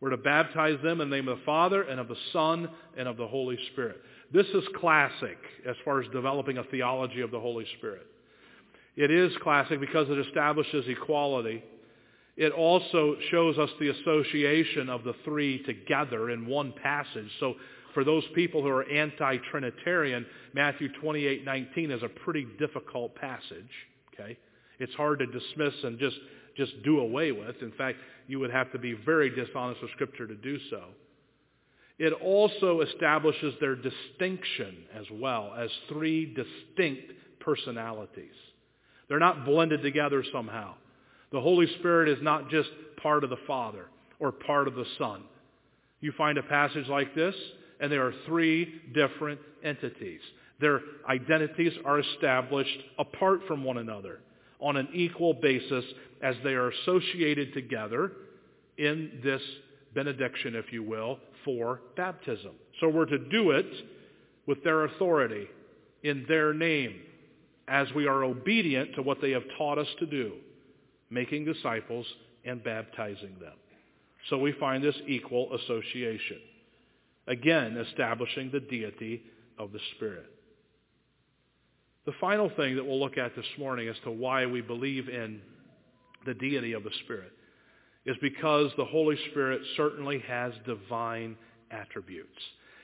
We're 0.00 0.10
to 0.10 0.16
baptize 0.16 0.78
them 0.82 1.00
in 1.00 1.08
the 1.08 1.16
name 1.16 1.28
of 1.28 1.38
the 1.38 1.44
Father 1.44 1.82
and 1.82 1.98
of 1.98 2.08
the 2.08 2.16
Son 2.32 2.68
and 2.96 3.08
of 3.08 3.16
the 3.16 3.26
Holy 3.26 3.58
Spirit. 3.72 4.00
This 4.32 4.46
is 4.48 4.64
classic 4.78 5.38
as 5.66 5.76
far 5.84 6.00
as 6.00 6.08
developing 6.10 6.58
a 6.58 6.64
theology 6.64 7.20
of 7.20 7.30
the 7.30 7.40
Holy 7.40 7.66
Spirit. 7.78 8.06
It 8.96 9.10
is 9.10 9.32
classic 9.42 9.80
because 9.80 10.08
it 10.10 10.18
establishes 10.18 10.84
equality 10.88 11.62
it 12.36 12.52
also 12.52 13.16
shows 13.30 13.58
us 13.58 13.70
the 13.78 13.90
association 13.90 14.88
of 14.88 15.04
the 15.04 15.14
three 15.24 15.62
together 15.62 16.30
in 16.30 16.46
one 16.46 16.72
passage. 16.82 17.30
So 17.38 17.54
for 17.92 18.02
those 18.02 18.24
people 18.34 18.62
who 18.62 18.68
are 18.68 18.88
anti-Trinitarian, 18.88 20.26
Matthew 20.52 20.88
28:19 21.00 21.90
is 21.92 22.02
a 22.02 22.08
pretty 22.08 22.44
difficult 22.58 23.14
passage. 23.14 23.70
Okay, 24.12 24.36
it's 24.78 24.94
hard 24.94 25.20
to 25.20 25.26
dismiss 25.26 25.74
and 25.84 25.98
just 25.98 26.18
just 26.56 26.82
do 26.82 27.00
away 27.00 27.32
with. 27.32 27.62
In 27.62 27.72
fact, 27.72 27.98
you 28.26 28.38
would 28.40 28.50
have 28.50 28.70
to 28.72 28.78
be 28.78 28.94
very 28.94 29.30
dishonest 29.30 29.82
with 29.82 29.90
Scripture 29.92 30.26
to 30.26 30.36
do 30.36 30.58
so. 30.70 30.84
It 31.98 32.12
also 32.12 32.80
establishes 32.80 33.54
their 33.60 33.76
distinction 33.76 34.84
as 34.92 35.08
well 35.12 35.54
as 35.56 35.70
three 35.88 36.26
distinct 36.26 37.12
personalities. 37.38 38.34
They're 39.08 39.20
not 39.20 39.44
blended 39.44 39.82
together 39.82 40.24
somehow. 40.32 40.74
The 41.34 41.40
Holy 41.40 41.66
Spirit 41.80 42.08
is 42.08 42.22
not 42.22 42.48
just 42.48 42.68
part 43.02 43.24
of 43.24 43.30
the 43.30 43.36
Father 43.44 43.86
or 44.20 44.30
part 44.30 44.68
of 44.68 44.76
the 44.76 44.84
Son. 44.98 45.24
You 46.00 46.12
find 46.12 46.38
a 46.38 46.44
passage 46.44 46.86
like 46.86 47.12
this, 47.16 47.34
and 47.80 47.90
there 47.90 48.06
are 48.06 48.14
three 48.24 48.80
different 48.94 49.40
entities. 49.64 50.20
Their 50.60 50.80
identities 51.08 51.72
are 51.84 51.98
established 51.98 52.78
apart 53.00 53.40
from 53.48 53.64
one 53.64 53.78
another 53.78 54.20
on 54.60 54.76
an 54.76 54.86
equal 54.94 55.34
basis 55.34 55.84
as 56.22 56.36
they 56.44 56.52
are 56.52 56.70
associated 56.70 57.52
together 57.52 58.12
in 58.78 59.18
this 59.24 59.42
benediction, 59.92 60.54
if 60.54 60.72
you 60.72 60.84
will, 60.84 61.18
for 61.44 61.80
baptism. 61.96 62.52
So 62.80 62.88
we're 62.88 63.06
to 63.06 63.18
do 63.18 63.50
it 63.50 63.66
with 64.46 64.62
their 64.62 64.84
authority, 64.84 65.48
in 66.04 66.26
their 66.28 66.54
name, 66.54 67.00
as 67.66 67.88
we 67.92 68.06
are 68.06 68.22
obedient 68.22 68.94
to 68.94 69.02
what 69.02 69.20
they 69.20 69.32
have 69.32 69.42
taught 69.58 69.78
us 69.78 69.88
to 69.98 70.06
do 70.06 70.34
making 71.14 71.44
disciples, 71.44 72.06
and 72.44 72.62
baptizing 72.62 73.36
them. 73.40 73.54
So 74.28 74.38
we 74.38 74.52
find 74.52 74.82
this 74.82 74.96
equal 75.06 75.54
association. 75.54 76.38
Again, 77.26 77.76
establishing 77.76 78.50
the 78.50 78.60
deity 78.60 79.22
of 79.58 79.72
the 79.72 79.78
Spirit. 79.96 80.26
The 82.04 82.12
final 82.20 82.50
thing 82.50 82.76
that 82.76 82.84
we'll 82.84 83.00
look 83.00 83.16
at 83.16 83.34
this 83.34 83.46
morning 83.58 83.88
as 83.88 83.96
to 84.04 84.10
why 84.10 84.44
we 84.44 84.60
believe 84.60 85.08
in 85.08 85.40
the 86.26 86.34
deity 86.34 86.72
of 86.72 86.84
the 86.84 86.90
Spirit 87.04 87.32
is 88.04 88.16
because 88.20 88.70
the 88.76 88.84
Holy 88.84 89.16
Spirit 89.30 89.62
certainly 89.76 90.18
has 90.28 90.52
divine 90.66 91.36
attributes. 91.70 92.28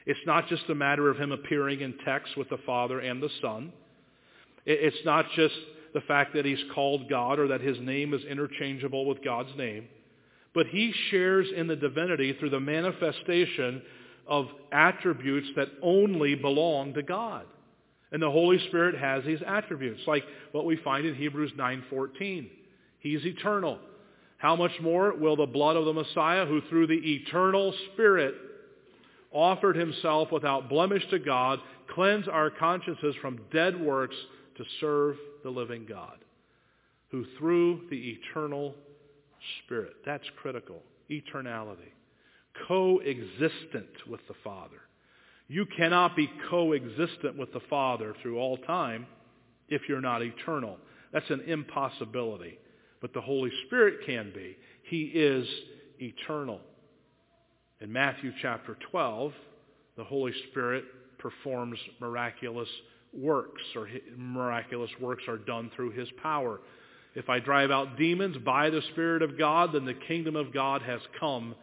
It's 0.06 0.20
not 0.24 0.48
just 0.48 0.62
a 0.70 0.74
matter 0.74 1.10
of 1.10 1.18
him 1.18 1.32
appearing 1.32 1.82
in 1.82 1.94
text 2.04 2.36
with 2.38 2.48
the 2.48 2.58
Father 2.64 3.00
and 3.00 3.22
the 3.22 3.28
Son. 3.42 3.72
It's 4.64 5.04
not 5.04 5.26
just 5.36 5.54
the 5.94 6.00
fact 6.03 6.35
that 6.35 6.44
he's 6.44 6.62
called 6.74 7.09
God 7.09 7.38
or 7.38 7.48
that 7.48 7.61
his 7.61 7.79
name 7.81 8.14
is 8.14 8.22
interchangeable 8.24 9.07
with 9.07 9.24
God's 9.24 9.50
name. 9.57 9.88
But 10.55 10.66
he 10.66 10.92
shares 11.11 11.46
in 11.55 11.66
the 11.66 11.76
divinity 11.76 12.35
through 12.35 12.50
the 12.50 12.61
manifestation 12.61 13.83
of 14.26 14.46
attributes 14.72 15.48
that 15.57 15.68
only 15.83 16.35
belong 16.35 16.94
to 16.94 17.03
God. 17.03 17.46
And 18.12 18.22
the 18.22 18.31
Holy 18.31 18.59
Spirit 18.68 18.96
has 18.96 19.24
these 19.24 19.40
attributes, 19.46 20.00
like 20.07 20.24
what 20.53 20.64
we 20.64 20.76
find 20.76 21.07
in 21.07 21.14
Hebrews 21.14 21.53
9.14. 21.57 22.48
He's 22.98 23.24
eternal. 23.24 23.79
How 24.38 24.57
much 24.57 24.72
more 24.81 25.14
will 25.14 25.37
the 25.37 25.46
blood 25.46 25.76
of 25.76 25.85
the 25.85 25.92
Messiah, 25.92 26.46
who 26.46 26.61
through 26.68 26.88
the 26.88 26.94
eternal 26.94 27.72
Spirit 27.92 28.35
offered 29.33 29.76
himself 29.76 30.33
without 30.33 30.68
blemish 30.68 31.09
to 31.11 31.18
God, 31.18 31.61
cleanse 31.94 32.26
our 32.26 32.50
consciences 32.50 33.14
from 33.20 33.40
dead 33.53 33.81
works 33.81 34.16
to 34.61 34.66
serve 34.79 35.16
the 35.42 35.49
living 35.49 35.87
God, 35.88 36.18
who 37.11 37.25
through 37.38 37.81
the 37.88 38.18
eternal 38.18 38.75
Spirit, 39.64 39.94
that's 40.05 40.27
critical, 40.42 40.83
eternality, 41.11 41.92
coexistent 42.68 44.07
with 44.07 44.20
the 44.29 44.35
Father. 44.44 44.83
You 45.49 45.64
cannot 45.79 46.14
be 46.14 46.31
coexistent 46.51 47.38
with 47.38 47.55
the 47.55 47.62
Father 47.70 48.14
through 48.20 48.38
all 48.38 48.59
time 48.59 49.07
if 49.70 49.81
you're 49.88 50.03
not 50.03 50.23
eternal. 50.23 50.77
That's 51.11 51.31
an 51.31 51.40
impossibility. 51.46 52.59
But 53.01 53.14
the 53.14 53.20
Holy 53.23 53.51
Spirit 53.66 54.01
can 54.05 54.31
be. 54.35 54.59
He 54.83 55.05
is 55.05 55.49
eternal. 55.99 56.61
In 57.81 57.90
Matthew 57.90 58.31
chapter 58.42 58.77
12, 58.90 59.33
the 59.96 60.05
Holy 60.05 60.33
Spirit 60.51 60.85
performs 61.18 61.79
miraculous 61.99 62.68
works, 63.12 63.62
or 63.75 63.88
miraculous 64.16 64.90
works 65.01 65.25
are 65.29 65.38
done 65.38 65.70
through 65.75 65.90
his 65.90 66.09
power. 66.23 66.61
If 67.14 67.29
I 67.29 67.40
drive 67.40 67.70
out 67.70 67.96
demons 67.96 68.37
by 68.38 68.70
the 68.70 68.83
Spirit 68.92 69.23
of 69.23 69.37
God, 69.38 69.73
then 69.73 69.85
the 69.85 69.94
kingdom 69.94 70.37
of 70.37 70.53
God 70.53 70.83
has 70.83 71.01
come 71.18 71.55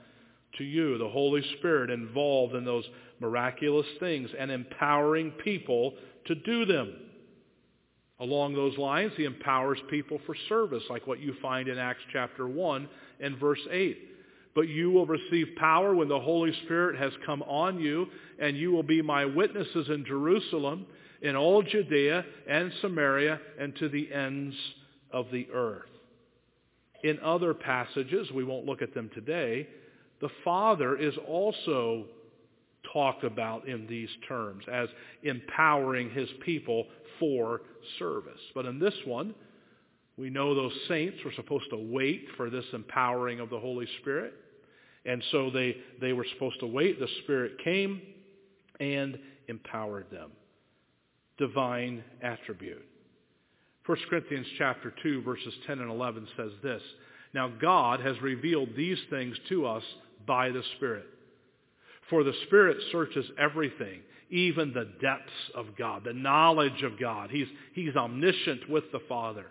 to 0.58 0.64
you. 0.64 0.98
The 0.98 1.10
Holy 1.10 1.42
Spirit 1.58 1.90
involved 1.90 2.54
in 2.54 2.66
those 2.66 2.86
miraculous 3.20 3.88
things 4.00 4.30
and 4.38 4.52
empowering 4.52 5.32
people 5.44 5.94
to 6.26 6.36
do 6.36 6.66
them. 6.66 6.94
Along 8.20 8.56
those 8.56 8.78
lines, 8.78 9.14
he 9.16 9.26
empowers 9.26 9.80
people 9.90 10.20
for 10.26 10.36
service, 10.50 10.84
like 10.90 11.06
what 11.06 11.20
you 11.20 11.36
find 11.42 11.68
in 11.68 11.78
Acts 11.78 12.02
chapter 12.12 12.48
1 12.48 12.90
and 13.20 13.38
verse 13.38 13.60
8. 13.70 14.17
But 14.58 14.70
you 14.70 14.90
will 14.90 15.06
receive 15.06 15.50
power 15.58 15.94
when 15.94 16.08
the 16.08 16.20
Holy 16.20 16.52
Spirit 16.64 16.98
has 16.98 17.12
come 17.28 17.44
on 17.44 17.80
you, 17.80 18.08
and 18.40 18.58
you 18.58 18.72
will 18.72 18.82
be 18.82 19.04
my 19.04 19.24
witnesses 19.24 19.88
in 19.88 20.04
Jerusalem, 20.04 20.88
in 21.22 21.36
all 21.36 21.62
Judea 21.62 22.26
and 22.50 22.74
Samaria, 22.82 23.40
and 23.60 23.76
to 23.76 23.88
the 23.88 24.12
ends 24.12 24.56
of 25.12 25.28
the 25.32 25.48
earth. 25.54 25.92
In 27.04 27.20
other 27.20 27.54
passages, 27.54 28.32
we 28.32 28.44
won't 28.44 28.66
look 28.66 28.82
at 28.82 28.96
them 28.96 29.12
today, 29.14 29.68
the 30.22 30.30
Father 30.44 30.98
is 30.98 31.14
also 31.28 32.06
talked 32.92 33.24
about 33.24 33.68
in 33.68 33.86
these 33.86 34.10
terms 34.28 34.64
as 34.74 34.90
empowering 35.22 36.10
his 36.10 36.30
people 36.44 36.88
for 37.20 37.62
service. 38.00 38.42
But 38.56 38.66
in 38.66 38.80
this 38.80 38.96
one, 39.06 39.36
we 40.18 40.32
know 40.32 40.56
those 40.56 40.74
saints 40.88 41.20
were 41.24 41.34
supposed 41.36 41.70
to 41.70 41.78
wait 41.78 42.26
for 42.38 42.50
this 42.50 42.66
empowering 42.74 43.40
of 43.40 43.52
the 43.52 43.60
Holy 43.60 43.88
Spirit. 44.02 44.34
And 45.08 45.24
so 45.32 45.50
they, 45.50 45.78
they 46.02 46.14
were 46.14 46.26
supposed 46.34 46.60
to 46.60 46.68
wait. 46.68 47.00
The 47.00 47.08
Spirit 47.24 47.54
came 47.64 48.02
and 48.80 49.18
empowered 49.48 50.12
them. 50.12 50.32
Divine 51.38 52.04
attribute. 52.22 52.86
1 53.86 53.98
Corinthians 54.10 54.48
chapter 54.58 54.94
2 55.02 55.22
verses 55.22 55.54
10 55.66 55.80
and 55.80 55.90
11 55.90 56.28
says 56.36 56.52
this, 56.62 56.82
Now 57.34 57.48
God 57.48 58.02
has 58.02 58.22
revealed 58.22 58.70
these 58.76 59.00
things 59.10 59.38
to 59.48 59.66
us 59.66 59.84
by 60.26 60.50
the 60.50 60.64
Spirit. 60.76 61.06
For 62.10 62.24
the 62.26 62.34
Spirit 62.48 62.78
searches 62.92 63.26
everything, 63.40 64.02
even 64.30 64.74
the 64.74 64.92
depths 65.02 65.32
of 65.56 65.68
God, 65.78 66.04
the 66.04 66.14
knowledge 66.14 66.84
of 66.84 67.00
God. 67.00 67.30
He's, 67.32 67.48
he's 67.74 67.96
omniscient 67.96 68.70
with 68.70 68.92
the 68.92 69.02
Father. 69.08 69.46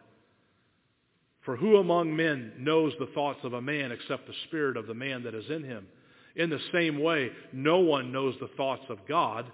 For 1.47 1.57
who 1.57 1.77
among 1.77 2.15
men 2.15 2.53
knows 2.59 2.93
the 2.99 3.07
thoughts 3.15 3.39
of 3.45 3.55
a 3.55 3.63
man 3.63 3.93
except 3.93 4.27
the 4.27 4.35
spirit 4.49 4.77
of 4.77 4.89
the 4.89 4.95
man 4.95 5.23
that 5.23 5.35
is 5.35 5.49
in 5.49 5.63
him? 5.63 5.87
In 6.35 6.51
the 6.51 6.61
same 6.73 7.01
way, 7.01 7.31
no 7.53 7.79
one 7.79 8.13
knows 8.13 8.35
the 8.41 8.51
thoughts 8.57 8.83
of 8.91 8.99
God 9.09 9.47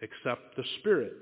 except 0.00 0.56
the 0.56 0.64
Spirit 0.78 1.12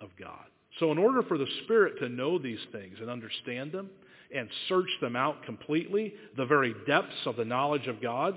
of 0.00 0.10
God. 0.18 0.44
So 0.80 0.92
in 0.92 0.98
order 0.98 1.22
for 1.22 1.38
the 1.38 1.46
Spirit 1.64 1.98
to 2.00 2.08
know 2.08 2.38
these 2.38 2.58
things 2.72 2.98
and 3.00 3.08
understand 3.08 3.72
them 3.72 3.90
and 4.34 4.48
search 4.68 4.90
them 5.00 5.16
out 5.16 5.44
completely, 5.44 6.14
the 6.36 6.44
very 6.44 6.74
depths 6.86 7.24
of 7.24 7.36
the 7.36 7.44
knowledge 7.44 7.86
of 7.86 8.02
God, 8.02 8.36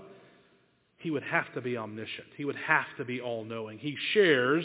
he 0.98 1.10
would 1.10 1.24
have 1.24 1.52
to 1.56 1.62
be 1.62 1.78
omniscient. 1.78 2.28
He 2.38 2.46
would 2.46 2.56
have 2.56 2.86
to 2.98 3.06
be 3.06 3.20
all-knowing. 3.22 3.80
He 3.80 3.98
shares 4.14 4.64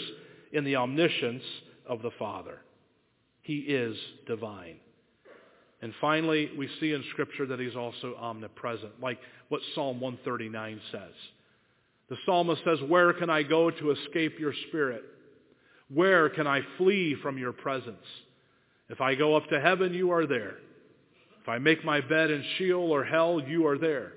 in 0.53 0.65
the 0.65 0.77
omniscience 0.77 1.45
of 1.87 2.03
the 2.03 2.13
Father. 2.19 2.61
He 3.43 3.59
is 3.61 3.97
divine. 4.27 4.77
And 5.87 5.95
finally, 6.01 6.51
we 6.59 6.69
see 6.81 6.95
in 6.95 7.05
Scripture 7.13 7.47
that 7.47 7.61
he's 7.61 7.77
also 7.77 8.17
omnipresent, 8.19 9.01
like 9.01 9.21
what 9.51 9.61
Psalm 9.77 10.01
139 10.01 10.81
says. 10.91 11.13
The 12.09 12.17
psalmist 12.27 12.61
says, 12.65 12.81
Where 12.89 13.13
can 13.13 13.31
I 13.31 13.45
go 13.45 13.71
to 13.71 13.93
escape 13.93 14.41
your 14.41 14.53
spirit? 14.67 15.05
Where 15.89 16.29
can 16.29 16.45
I 16.45 16.63
flee 16.77 17.15
from 17.23 17.39
your 17.39 17.53
presence? 17.53 18.05
If 18.89 19.01
I 19.01 19.15
go 19.15 19.37
up 19.37 19.49
to 19.51 19.61
heaven, 19.61 19.95
you 19.95 20.11
are 20.11 20.27
there. 20.27 20.57
If 21.41 21.49
I 21.49 21.59
make 21.59 21.85
my 21.85 22.01
bed 22.01 22.33
in 22.33 22.45
Sheol 22.59 22.91
or 22.93 23.05
hell, 23.05 23.41
you 23.41 23.69
are 23.69 23.79
there. 23.79 24.15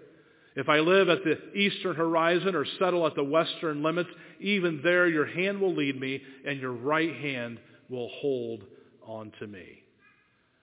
If 0.55 0.69
I 0.69 0.79
live 0.79 1.07
at 1.07 1.23
the 1.23 1.55
eastern 1.55 1.95
horizon 1.95 2.55
or 2.55 2.65
settle 2.79 3.05
at 3.05 3.13
the 3.13 3.23
western 3.23 3.83
limits, 3.83 4.09
even 4.39 4.81
there 4.83 5.07
your 5.07 5.27
hand 5.27 5.61
will 5.61 5.75
lead 5.75 6.01
me 6.01 6.19
and 6.47 6.59
your 6.59 6.73
right 6.73 7.15
hand 7.15 7.59
will 7.91 8.09
hold 8.21 8.63
on 9.05 9.31
to 9.37 9.45
me. 9.45 9.83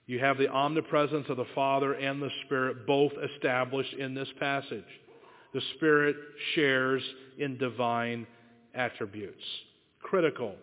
You 0.07 0.21
have 0.21 0.38
the 0.38 0.49
omnipresence 0.49 1.27
of 1.29 1.37
the 1.37 1.47
Father 1.55 1.95
and 1.95 2.23
the 2.23 2.31
Spirit 2.45 2.87
both 2.87 3.12
established 3.35 3.92
in 3.95 4.14
this 4.14 4.29
passage. 4.38 4.85
The 5.53 5.61
Spirit 5.77 6.16
shares 6.55 7.03
in 7.38 7.59
divine 7.59 8.27
attributes. 8.75 9.42
Critical. 10.01 10.55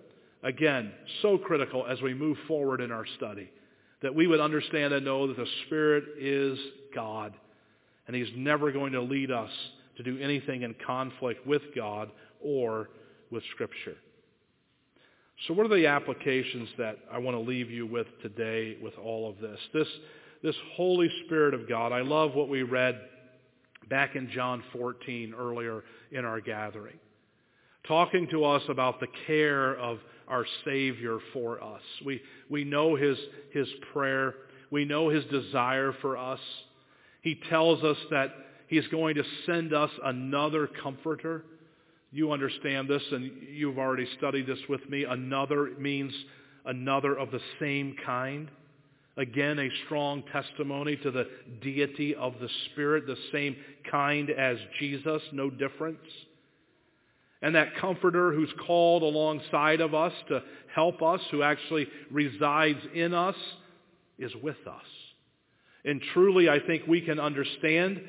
Again, 0.44 0.92
so 1.22 1.38
critical 1.38 1.86
as 1.86 2.02
we 2.02 2.14
move 2.14 2.38
forward 2.48 2.80
in 2.82 2.92
our 2.92 3.06
study 3.18 3.50
that 4.02 4.14
we 4.14 4.28
would 4.28 4.42
understand 4.42 4.94
and 4.94 5.06
know 5.06 5.28
that 5.28 5.38
the 5.38 5.48
Spirit 5.66 6.04
is 6.20 6.60
God 6.94 7.34
and 8.08 8.16
he's 8.16 8.28
never 8.36 8.72
going 8.72 8.92
to 8.94 9.02
lead 9.02 9.32
us 9.32 9.50
to 9.98 10.04
do 10.04 10.20
anything 10.20 10.64
in 10.64 10.76
conflict 10.86 11.46
with 11.48 11.62
God 11.76 12.12
or 12.42 12.90
with 13.32 13.44
Scripture. 13.52 13.96
So 15.48 15.54
what 15.54 15.66
are 15.66 15.76
the 15.76 15.88
applications 15.88 16.70
that 16.78 16.98
I 17.12 17.18
want 17.18 17.36
to 17.36 17.42
leave 17.42 17.70
you 17.70 17.86
with 17.86 18.08
today 18.22 18.78
with 18.82 18.94
all 18.98 19.30
of 19.30 19.40
this? 19.40 19.60
This, 19.74 19.88
this 20.42 20.56
Holy 20.76 21.10
Spirit 21.26 21.54
of 21.54 21.68
God, 21.68 21.92
I 21.92 22.02
love 22.02 22.34
what 22.34 22.50
we 22.50 22.64
read 22.64 23.00
back 23.90 24.16
in 24.16 24.30
John 24.30 24.64
14 24.72 25.34
earlier 25.38 25.84
in 26.12 26.24
our 26.24 26.40
gathering. 26.40 26.98
Talking 27.88 28.28
to 28.32 28.46
us 28.46 28.64
about 28.70 29.02
the 29.02 29.08
care 29.28 29.76
of 29.76 30.00
our 30.30 30.46
Savior 30.64 31.20
for 31.34 31.62
us. 31.62 31.82
We, 32.06 32.22
we 32.50 32.64
know 32.64 32.96
his, 32.96 33.18
his 33.52 33.68
prayer. 33.92 34.36
We 34.72 34.86
know 34.86 35.10
his 35.10 35.26
desire 35.26 35.94
for 36.02 36.16
us. 36.18 36.40
He 37.22 37.40
tells 37.50 37.84
us 37.84 37.98
that 38.12 38.34
he's 38.68 38.88
going 38.88 39.16
to 39.16 39.24
send 39.46 39.74
us 39.74 39.92
another 40.04 40.70
comforter. 40.82 41.44
You 42.14 42.32
understand 42.32 42.88
this, 42.88 43.02
and 43.12 43.32
you've 43.50 43.80
already 43.80 44.08
studied 44.20 44.46
this 44.46 44.60
with 44.70 44.88
me. 44.88 45.04
Another 45.04 45.72
means 45.80 46.14
another 46.64 47.18
of 47.18 47.32
the 47.32 47.42
same 47.60 47.96
kind. 48.06 48.52
Again, 49.18 49.58
a 49.58 49.68
strong 49.86 50.22
testimony 50.32 50.96
to 50.98 51.10
the 51.10 51.28
deity 51.62 52.14
of 52.14 52.34
the 52.40 52.50
Spirit, 52.66 53.08
the 53.08 53.18
same 53.32 53.56
kind 53.90 54.30
as 54.30 54.58
Jesus, 54.80 55.24
no 55.32 55.50
difference. 55.50 56.06
And 57.42 57.56
that 57.56 57.78
comforter 57.78 58.32
who's 58.32 58.54
called 58.68 59.02
alongside 59.02 59.82
of 59.82 59.96
us 59.96 60.14
to 60.28 60.44
help 60.74 61.02
us, 61.02 61.20
who 61.32 61.42
actually 61.42 61.88
resides 62.12 62.80
in 62.94 63.16
us, 63.16 63.36
is 64.20 64.32
with 64.36 64.68
us. 64.68 64.86
And 65.84 66.00
truly, 66.14 66.48
I 66.48 66.60
think 66.60 66.84
we 66.88 67.02
can 67.02 67.20
understand, 67.20 68.02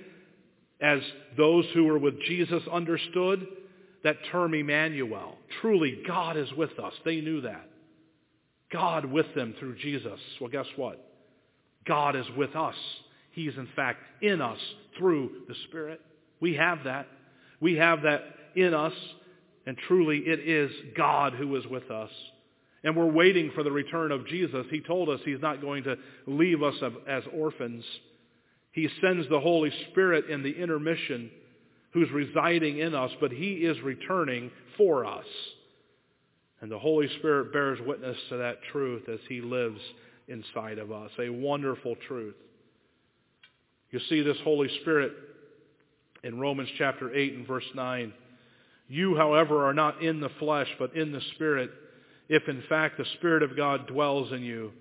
as 0.78 1.00
those 1.38 1.64
who 1.72 1.84
were 1.84 1.98
with 1.98 2.20
Jesus 2.20 2.62
understood, 2.70 3.46
that 4.04 4.16
term 4.30 4.54
Emmanuel. 4.54 5.36
Truly, 5.60 6.02
God 6.06 6.36
is 6.36 6.52
with 6.52 6.78
us. 6.78 6.92
They 7.04 7.20
knew 7.20 7.40
that. 7.40 7.68
God 8.70 9.06
with 9.06 9.26
them 9.34 9.54
through 9.58 9.76
Jesus. 9.76 10.20
Well, 10.40 10.50
guess 10.50 10.66
what? 10.76 11.04
God 11.86 12.14
is 12.16 12.26
with 12.36 12.54
us. 12.54 12.74
He 13.32 13.48
is 13.48 13.56
in 13.56 13.68
fact 13.74 14.00
in 14.22 14.40
us 14.40 14.58
through 14.98 15.30
the 15.48 15.54
Spirit. 15.68 16.00
We 16.40 16.54
have 16.54 16.84
that. 16.84 17.06
We 17.60 17.74
have 17.76 18.02
that 18.02 18.22
in 18.54 18.74
us, 18.74 18.92
and 19.66 19.76
truly 19.88 20.18
it 20.18 20.40
is 20.40 20.70
God 20.96 21.32
who 21.34 21.56
is 21.56 21.66
with 21.66 21.90
us. 21.90 22.10
And 22.82 22.94
we're 22.94 23.10
waiting 23.10 23.50
for 23.54 23.62
the 23.62 23.72
return 23.72 24.12
of 24.12 24.26
Jesus. 24.26 24.66
He 24.70 24.80
told 24.80 25.08
us 25.08 25.20
he's 25.24 25.40
not 25.40 25.62
going 25.62 25.84
to 25.84 25.96
leave 26.26 26.62
us 26.62 26.74
as 27.08 27.22
orphans. 27.32 27.84
He 28.72 28.88
sends 29.00 29.28
the 29.30 29.40
Holy 29.40 29.72
Spirit 29.90 30.28
in 30.28 30.42
the 30.42 30.52
intermission 30.52 31.30
who's 31.94 32.10
residing 32.10 32.78
in 32.78 32.94
us, 32.94 33.12
but 33.20 33.30
he 33.32 33.52
is 33.52 33.80
returning 33.80 34.50
for 34.76 35.06
us. 35.06 35.24
And 36.60 36.70
the 36.70 36.78
Holy 36.78 37.08
Spirit 37.18 37.52
bears 37.52 37.78
witness 37.86 38.16
to 38.30 38.36
that 38.38 38.58
truth 38.72 39.08
as 39.08 39.20
he 39.28 39.40
lives 39.40 39.80
inside 40.28 40.78
of 40.78 40.90
us. 40.90 41.10
A 41.18 41.30
wonderful 41.30 41.94
truth. 42.08 42.34
You 43.90 44.00
see 44.08 44.22
this 44.22 44.36
Holy 44.42 44.68
Spirit 44.80 45.12
in 46.24 46.40
Romans 46.40 46.68
chapter 46.78 47.14
8 47.14 47.34
and 47.34 47.46
verse 47.46 47.64
9. 47.76 48.12
You, 48.88 49.16
however, 49.16 49.64
are 49.66 49.74
not 49.74 50.02
in 50.02 50.20
the 50.20 50.30
flesh, 50.40 50.68
but 50.80 50.96
in 50.96 51.12
the 51.12 51.20
Spirit, 51.34 51.70
if 52.28 52.48
in 52.48 52.62
fact 52.68 52.98
the 52.98 53.04
Spirit 53.18 53.44
of 53.44 53.56
God 53.56 53.86
dwells 53.86 54.32
in 54.32 54.42
you. 54.42 54.72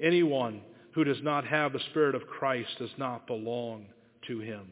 Anyone 0.00 0.62
who 0.92 1.04
does 1.04 1.22
not 1.22 1.46
have 1.46 1.74
the 1.74 1.80
Spirit 1.90 2.14
of 2.14 2.26
Christ 2.26 2.70
does 2.78 2.90
not 2.96 3.26
belong 3.26 3.86
to 4.26 4.38
him. 4.38 4.70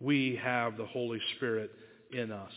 We 0.00 0.38
have 0.42 0.76
the 0.76 0.86
Holy 0.86 1.20
Spirit 1.36 1.70
in 2.12 2.30
us. 2.30 2.52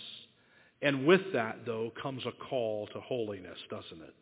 And 0.82 1.06
with 1.06 1.22
that, 1.34 1.60
though, 1.66 1.92
comes 2.02 2.24
a 2.26 2.32
call 2.50 2.88
to 2.88 3.00
holiness, 3.00 3.58
doesn't 3.70 4.02
it? 4.04 4.14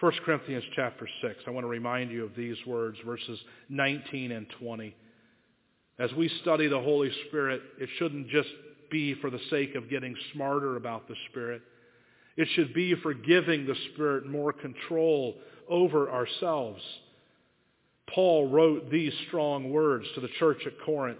1 0.00 0.12
Corinthians 0.24 0.64
chapter 0.74 1.08
6. 1.22 1.34
I 1.46 1.50
want 1.50 1.64
to 1.64 1.68
remind 1.68 2.10
you 2.10 2.24
of 2.24 2.34
these 2.36 2.56
words, 2.66 2.98
verses 3.04 3.38
19 3.68 4.32
and 4.32 4.46
20. 4.60 4.94
As 5.98 6.12
we 6.14 6.28
study 6.42 6.66
the 6.66 6.80
Holy 6.80 7.10
Spirit, 7.28 7.62
it 7.78 7.88
shouldn't 7.98 8.28
just 8.28 8.48
be 8.90 9.14
for 9.14 9.30
the 9.30 9.40
sake 9.50 9.76
of 9.76 9.88
getting 9.88 10.14
smarter 10.32 10.76
about 10.76 11.08
the 11.08 11.14
Spirit. 11.30 11.62
It 12.36 12.48
should 12.54 12.74
be 12.74 12.94
for 12.96 13.14
giving 13.14 13.66
the 13.66 13.76
Spirit 13.92 14.26
more 14.26 14.52
control 14.52 15.36
over 15.68 16.10
ourselves. 16.10 16.82
Paul 18.12 18.48
wrote 18.48 18.90
these 18.90 19.12
strong 19.28 19.72
words 19.72 20.06
to 20.14 20.20
the 20.20 20.28
church 20.38 20.58
at 20.66 20.72
Corinth. 20.84 21.18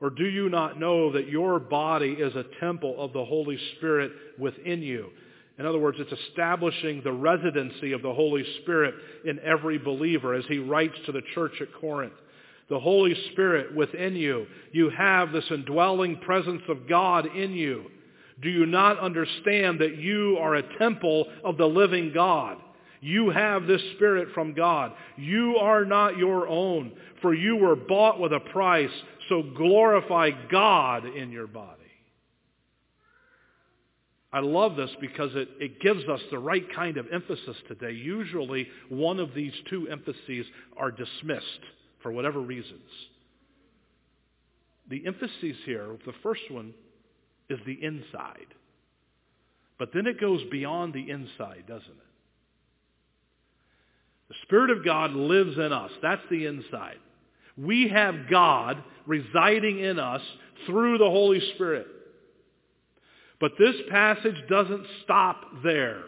Or 0.00 0.10
do 0.10 0.24
you 0.24 0.48
not 0.48 0.78
know 0.78 1.12
that 1.12 1.28
your 1.28 1.58
body 1.58 2.12
is 2.12 2.34
a 2.34 2.44
temple 2.60 2.96
of 2.98 3.12
the 3.12 3.24
Holy 3.24 3.58
Spirit 3.76 4.12
within 4.38 4.82
you? 4.82 5.10
In 5.58 5.66
other 5.66 5.78
words, 5.78 5.98
it's 6.00 6.20
establishing 6.28 7.02
the 7.02 7.12
residency 7.12 7.92
of 7.92 8.02
the 8.02 8.12
Holy 8.12 8.44
Spirit 8.62 8.94
in 9.24 9.38
every 9.40 9.78
believer 9.78 10.34
as 10.34 10.44
he 10.46 10.58
writes 10.58 10.96
to 11.06 11.12
the 11.12 11.22
church 11.34 11.52
at 11.60 11.72
Corinth. 11.80 12.14
The 12.68 12.80
Holy 12.80 13.14
Spirit 13.32 13.74
within 13.74 14.16
you. 14.16 14.46
You 14.72 14.90
have 14.90 15.32
this 15.32 15.44
indwelling 15.50 16.16
presence 16.20 16.62
of 16.68 16.88
God 16.88 17.26
in 17.26 17.52
you. 17.52 17.84
Do 18.42 18.48
you 18.48 18.66
not 18.66 18.98
understand 18.98 19.80
that 19.80 19.96
you 19.96 20.38
are 20.40 20.56
a 20.56 20.78
temple 20.78 21.26
of 21.44 21.56
the 21.56 21.66
living 21.66 22.10
God? 22.12 22.58
You 23.04 23.28
have 23.28 23.66
this 23.66 23.82
Spirit 23.96 24.28
from 24.32 24.54
God. 24.54 24.92
You 25.18 25.58
are 25.60 25.84
not 25.84 26.16
your 26.16 26.48
own, 26.48 26.90
for 27.20 27.34
you 27.34 27.54
were 27.54 27.76
bought 27.76 28.18
with 28.18 28.32
a 28.32 28.40
price, 28.40 28.88
so 29.28 29.42
glorify 29.42 30.30
God 30.50 31.04
in 31.04 31.30
your 31.30 31.46
body. 31.46 31.82
I 34.32 34.40
love 34.40 34.76
this 34.76 34.88
because 35.02 35.32
it, 35.34 35.50
it 35.60 35.80
gives 35.82 36.08
us 36.08 36.20
the 36.30 36.38
right 36.38 36.64
kind 36.74 36.96
of 36.96 37.06
emphasis 37.12 37.58
today. 37.68 37.92
Usually 37.92 38.68
one 38.88 39.20
of 39.20 39.34
these 39.34 39.52
two 39.68 39.86
emphases 39.90 40.46
are 40.78 40.90
dismissed 40.90 41.60
for 42.02 42.10
whatever 42.10 42.40
reasons. 42.40 42.88
The 44.88 45.06
emphasis 45.06 45.56
here, 45.66 45.94
the 46.06 46.14
first 46.22 46.50
one, 46.50 46.72
is 47.50 47.58
the 47.66 47.84
inside. 47.84 48.46
But 49.78 49.90
then 49.92 50.06
it 50.06 50.18
goes 50.18 50.40
beyond 50.50 50.94
the 50.94 51.10
inside, 51.10 51.64
doesn't 51.68 51.84
it? 51.84 52.13
The 54.28 54.34
Spirit 54.42 54.70
of 54.70 54.84
God 54.84 55.12
lives 55.12 55.56
in 55.56 55.72
us. 55.72 55.90
That's 56.02 56.22
the 56.30 56.46
inside. 56.46 56.96
We 57.56 57.88
have 57.88 58.28
God 58.30 58.82
residing 59.06 59.80
in 59.80 59.98
us 59.98 60.22
through 60.66 60.98
the 60.98 61.10
Holy 61.10 61.40
Spirit. 61.54 61.86
But 63.40 63.52
this 63.58 63.76
passage 63.90 64.36
doesn't 64.48 64.86
stop 65.04 65.42
there. 65.62 66.02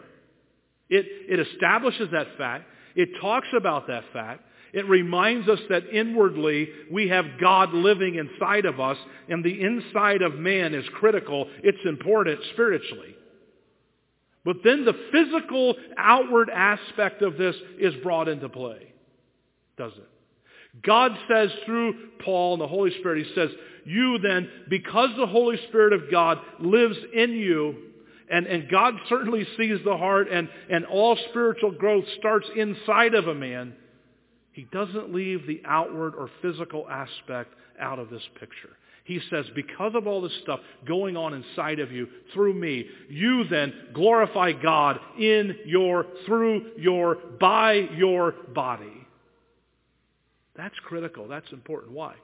It, 0.89 1.05
it 1.29 1.47
establishes 1.47 2.09
that 2.11 2.27
fact. 2.37 2.65
It 2.95 3.09
talks 3.21 3.47
about 3.55 3.87
that 3.87 4.03
fact. 4.11 4.41
It 4.73 4.87
reminds 4.87 5.47
us 5.47 5.59
that 5.69 5.83
inwardly 5.91 6.69
we 6.91 7.07
have 7.09 7.25
God 7.39 7.73
living 7.73 8.15
inside 8.15 8.65
of 8.65 8.79
us, 8.79 8.97
and 9.29 9.43
the 9.43 9.61
inside 9.61 10.21
of 10.21 10.35
man 10.35 10.73
is 10.73 10.85
critical. 10.95 11.47
It's 11.63 11.77
important 11.85 12.39
spiritually. 12.53 13.15
But 14.47 14.63
then 14.63 14.85
the 14.85 14.93
physical 15.11 15.75
outward 15.97 16.49
aspect 16.49 17.21
of 17.21 17.35
this 17.35 17.53
is 17.81 17.93
brought 18.01 18.29
into 18.29 18.47
play, 18.47 18.93
does 19.77 19.91
it? 19.91 20.81
God 20.81 21.11
says 21.29 21.49
through 21.65 22.11
Paul 22.23 22.53
and 22.53 22.61
the 22.61 22.67
Holy 22.67 22.97
Spirit, 22.97 23.27
he 23.27 23.33
says, 23.35 23.49
you 23.83 24.19
then, 24.19 24.49
because 24.69 25.09
the 25.17 25.27
Holy 25.27 25.57
Spirit 25.67 25.91
of 25.91 26.09
God 26.09 26.37
lives 26.61 26.95
in 27.13 27.31
you, 27.31 27.75
and, 28.31 28.47
and 28.47 28.71
God 28.71 28.93
certainly 29.09 29.45
sees 29.57 29.79
the 29.83 29.97
heart, 29.97 30.29
and, 30.31 30.47
and 30.69 30.85
all 30.85 31.17
spiritual 31.29 31.71
growth 31.71 32.05
starts 32.17 32.47
inside 32.55 33.15
of 33.15 33.27
a 33.27 33.35
man, 33.35 33.73
he 34.53 34.63
doesn't 34.71 35.13
leave 35.13 35.45
the 35.45 35.61
outward 35.65 36.15
or 36.15 36.29
physical 36.41 36.87
aspect 36.89 37.53
out 37.81 37.99
of 37.99 38.09
this 38.09 38.23
picture. 38.39 38.77
He 39.07 39.21
says, 39.29 39.45
because 39.55 39.93
of 39.95 40.05
all 40.05 40.21
this 40.21 40.37
stuff 40.43 40.59
going 40.85 41.15
on 41.15 41.33
inside 41.33 41.79
of 41.79 41.93
you 41.93 42.09
through 42.33 42.53
me, 42.53 42.85
you 43.09 43.45
then 43.45 43.73
glorify 43.93 44.51
God 44.51 44.99
in 45.17 45.55
your, 45.65 46.05
through 46.25 46.71
your, 46.77 47.15
by 47.39 47.87
your 47.95 48.33
body. 48.53 49.07
That's 50.57 50.75
critical. 50.83 51.29
That's 51.29 51.49
important. 51.53 51.93
Why? 51.93 52.15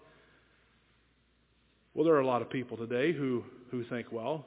Well, 1.93 2.03
there 2.03 2.15
are 2.15 2.19
a 2.19 2.27
lot 2.27 2.41
of 2.41 2.49
people 2.49 2.75
today 2.75 3.13
who, 3.13 3.45
who 3.71 3.85
think, 3.85 4.11
well, 4.11 4.45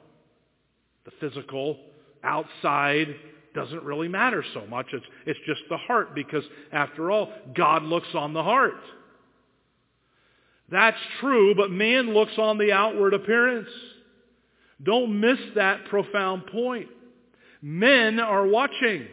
the 1.05 1.11
physical, 1.19 1.79
outside, 2.23 3.15
doesn't 3.55 3.81
really 3.81 4.09
matter 4.09 4.45
so 4.53 4.67
much. 4.67 4.85
It's, 4.93 5.05
it's 5.25 5.39
just 5.47 5.61
the 5.71 5.77
heart 5.77 6.13
because, 6.13 6.43
after 6.71 7.09
all, 7.09 7.33
God 7.55 7.81
looks 7.81 8.09
on 8.13 8.33
the 8.33 8.43
heart. 8.43 8.75
That's 10.69 10.97
true, 11.21 11.55
but 11.55 11.71
man 11.71 12.13
looks 12.13 12.37
on 12.37 12.57
the 12.57 12.73
outward 12.73 13.13
appearance. 13.13 13.69
Don't 14.83 15.19
miss 15.19 15.39
that 15.55 15.85
profound 15.85 16.47
point. 16.47 16.89
Men 17.61 18.19
are 18.19 18.45
watching. 18.45 19.07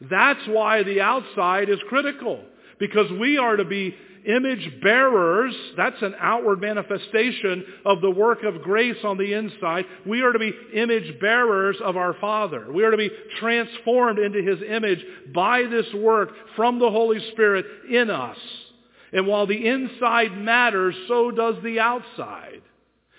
That's 0.00 0.46
why 0.46 0.82
the 0.82 1.00
outside 1.00 1.68
is 1.68 1.78
critical. 1.88 2.40
Because 2.78 3.10
we 3.12 3.38
are 3.38 3.56
to 3.56 3.64
be 3.64 3.94
image 4.26 4.82
bearers. 4.82 5.54
That's 5.76 6.00
an 6.02 6.14
outward 6.20 6.60
manifestation 6.60 7.64
of 7.84 8.00
the 8.00 8.10
work 8.10 8.42
of 8.42 8.62
grace 8.62 8.98
on 9.04 9.16
the 9.18 9.32
inside. 9.32 9.86
We 10.06 10.20
are 10.22 10.32
to 10.32 10.38
be 10.38 10.52
image 10.74 11.20
bearers 11.20 11.76
of 11.82 11.96
our 11.96 12.14
Father. 12.20 12.70
We 12.70 12.84
are 12.84 12.90
to 12.90 12.96
be 12.96 13.10
transformed 13.40 14.18
into 14.18 14.42
his 14.42 14.58
image 14.68 15.04
by 15.34 15.62
this 15.62 15.86
work 15.94 16.30
from 16.56 16.78
the 16.78 16.90
Holy 16.90 17.20
Spirit 17.32 17.64
in 17.90 18.10
us. 18.10 18.38
And 19.12 19.26
while 19.26 19.46
the 19.46 19.66
inside 19.66 20.36
matters, 20.36 20.94
so 21.06 21.30
does 21.30 21.56
the 21.62 21.80
outside. 21.80 22.62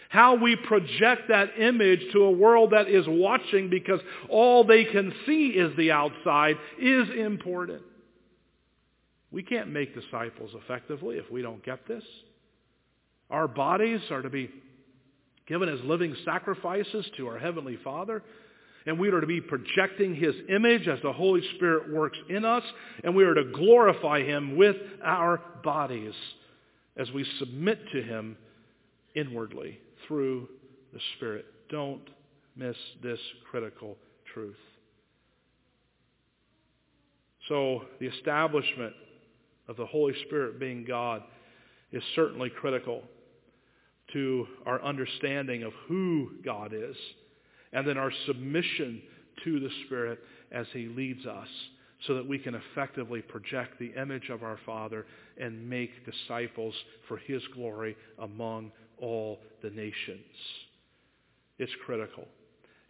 How 0.10 0.36
we 0.36 0.56
project 0.56 1.30
that 1.30 1.60
image 1.60 2.02
to 2.14 2.24
a 2.24 2.32
world 2.32 2.72
that 2.72 2.90
is 2.90 3.06
watching 3.08 3.70
because 3.70 4.00
all 4.28 4.64
they 4.64 4.86
can 4.86 5.14
see 5.26 5.50
is 5.50 5.76
the 5.78 5.92
outside 5.92 6.58
is 6.80 7.10
important. 7.10 7.84
We 9.32 9.44
can't 9.44 9.72
make 9.72 9.94
disciples 9.94 10.52
effectively 10.56 11.18
if 11.18 11.30
we 11.32 11.44
don't 11.44 11.64
get 11.64 11.88
this. 11.88 12.04
Our 13.30 13.48
bodies 13.48 14.02
are 14.10 14.24
to 14.24 14.30
be 14.30 14.50
given 15.48 15.70
as 15.70 15.80
living 15.84 16.16
sacrifices 16.26 17.06
to 17.18 17.28
our 17.28 17.38
Heavenly 17.38 17.78
Father. 17.84 18.24
And 18.90 18.98
we 18.98 19.10
are 19.10 19.22
to 19.22 19.28
be 19.28 19.40
projecting 19.40 20.16
His 20.16 20.34
image 20.50 20.88
as 20.88 20.98
the 21.04 21.14
Holy 21.14 21.44
Spirit 21.54 21.94
works 21.94 22.18
in 22.28 22.44
us. 22.44 22.64
And 23.04 23.16
we 23.16 23.24
are 23.24 23.36
to 23.36 23.44
glorify 23.44 24.24
Him 24.24 24.58
with 24.58 24.78
our 25.04 25.40
bodies 25.64 26.16
as 26.98 27.12
we 27.12 27.24
submit 27.38 27.78
to 27.92 28.02
Him 28.02 28.36
inwardly 29.14 29.78
through 30.08 30.50
the 30.92 31.00
Spirit. 31.16 31.46
Don't 31.70 32.02
miss 32.56 32.76
this 33.04 33.20
critical 33.52 33.96
truth. 34.34 34.58
So 37.48 37.84
the 38.00 38.08
establishment 38.08 38.94
of 39.68 39.78
the 39.78 39.86
Holy 39.86 40.16
Spirit 40.26 40.60
being 40.60 40.84
God 40.84 41.22
is 41.92 42.02
certainly 42.16 42.50
critical 42.50 43.04
to 44.14 44.48
our 44.66 44.82
understanding 44.82 45.62
of 45.62 45.74
who 45.88 46.32
God 46.44 46.74
is 46.74 46.96
and 47.74 47.88
then 47.88 47.98
our 47.98 48.12
submission 48.26 49.02
to 49.44 49.60
the 49.60 49.70
Spirit 49.86 50.20
as 50.52 50.66
he 50.74 50.88
leads 50.88 51.26
us 51.26 51.48
so 52.08 52.16
that 52.16 52.28
we 52.28 52.40
can 52.40 52.56
effectively 52.56 53.22
project 53.22 53.78
the 53.80 53.94
image 54.02 54.30
of 54.30 54.44
our 54.44 54.58
Father 54.66 55.06
and 55.40 55.70
make 55.70 55.92
disciples 56.06 56.74
for 57.08 57.18
his 57.18 57.42
glory 57.54 57.96
among 58.20 58.72
all 59.02 59.40
the 59.62 59.70
nations. 59.70 60.20
It's 61.58 61.72
critical. 61.86 62.26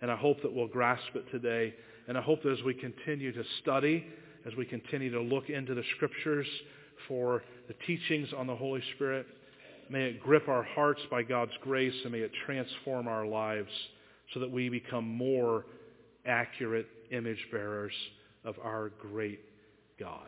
And 0.01 0.11
I 0.11 0.15
hope 0.15 0.41
that 0.43 0.53
we'll 0.53 0.67
grasp 0.67 1.15
it 1.15 1.29
today. 1.31 1.73
And 2.07 2.17
I 2.17 2.21
hope 2.21 2.43
that 2.43 2.51
as 2.51 2.63
we 2.63 2.73
continue 2.73 3.31
to 3.31 3.43
study, 3.61 4.05
as 4.45 4.55
we 4.55 4.65
continue 4.65 5.11
to 5.11 5.21
look 5.21 5.49
into 5.49 5.73
the 5.73 5.83
Scriptures 5.95 6.47
for 7.07 7.43
the 7.67 7.73
teachings 7.85 8.29
on 8.37 8.47
the 8.47 8.55
Holy 8.55 8.81
Spirit, 8.95 9.25
may 9.89 10.05
it 10.05 10.21
grip 10.21 10.47
our 10.47 10.63
hearts 10.63 11.01
by 11.09 11.23
God's 11.23 11.51
grace 11.61 11.95
and 12.03 12.11
may 12.11 12.19
it 12.19 12.31
transform 12.45 13.07
our 13.07 13.25
lives 13.25 13.71
so 14.33 14.39
that 14.39 14.51
we 14.51 14.69
become 14.69 15.05
more 15.07 15.65
accurate 16.25 16.87
image 17.11 17.45
bearers 17.51 17.93
of 18.43 18.55
our 18.63 18.89
great 19.01 19.39
God. 19.99 20.27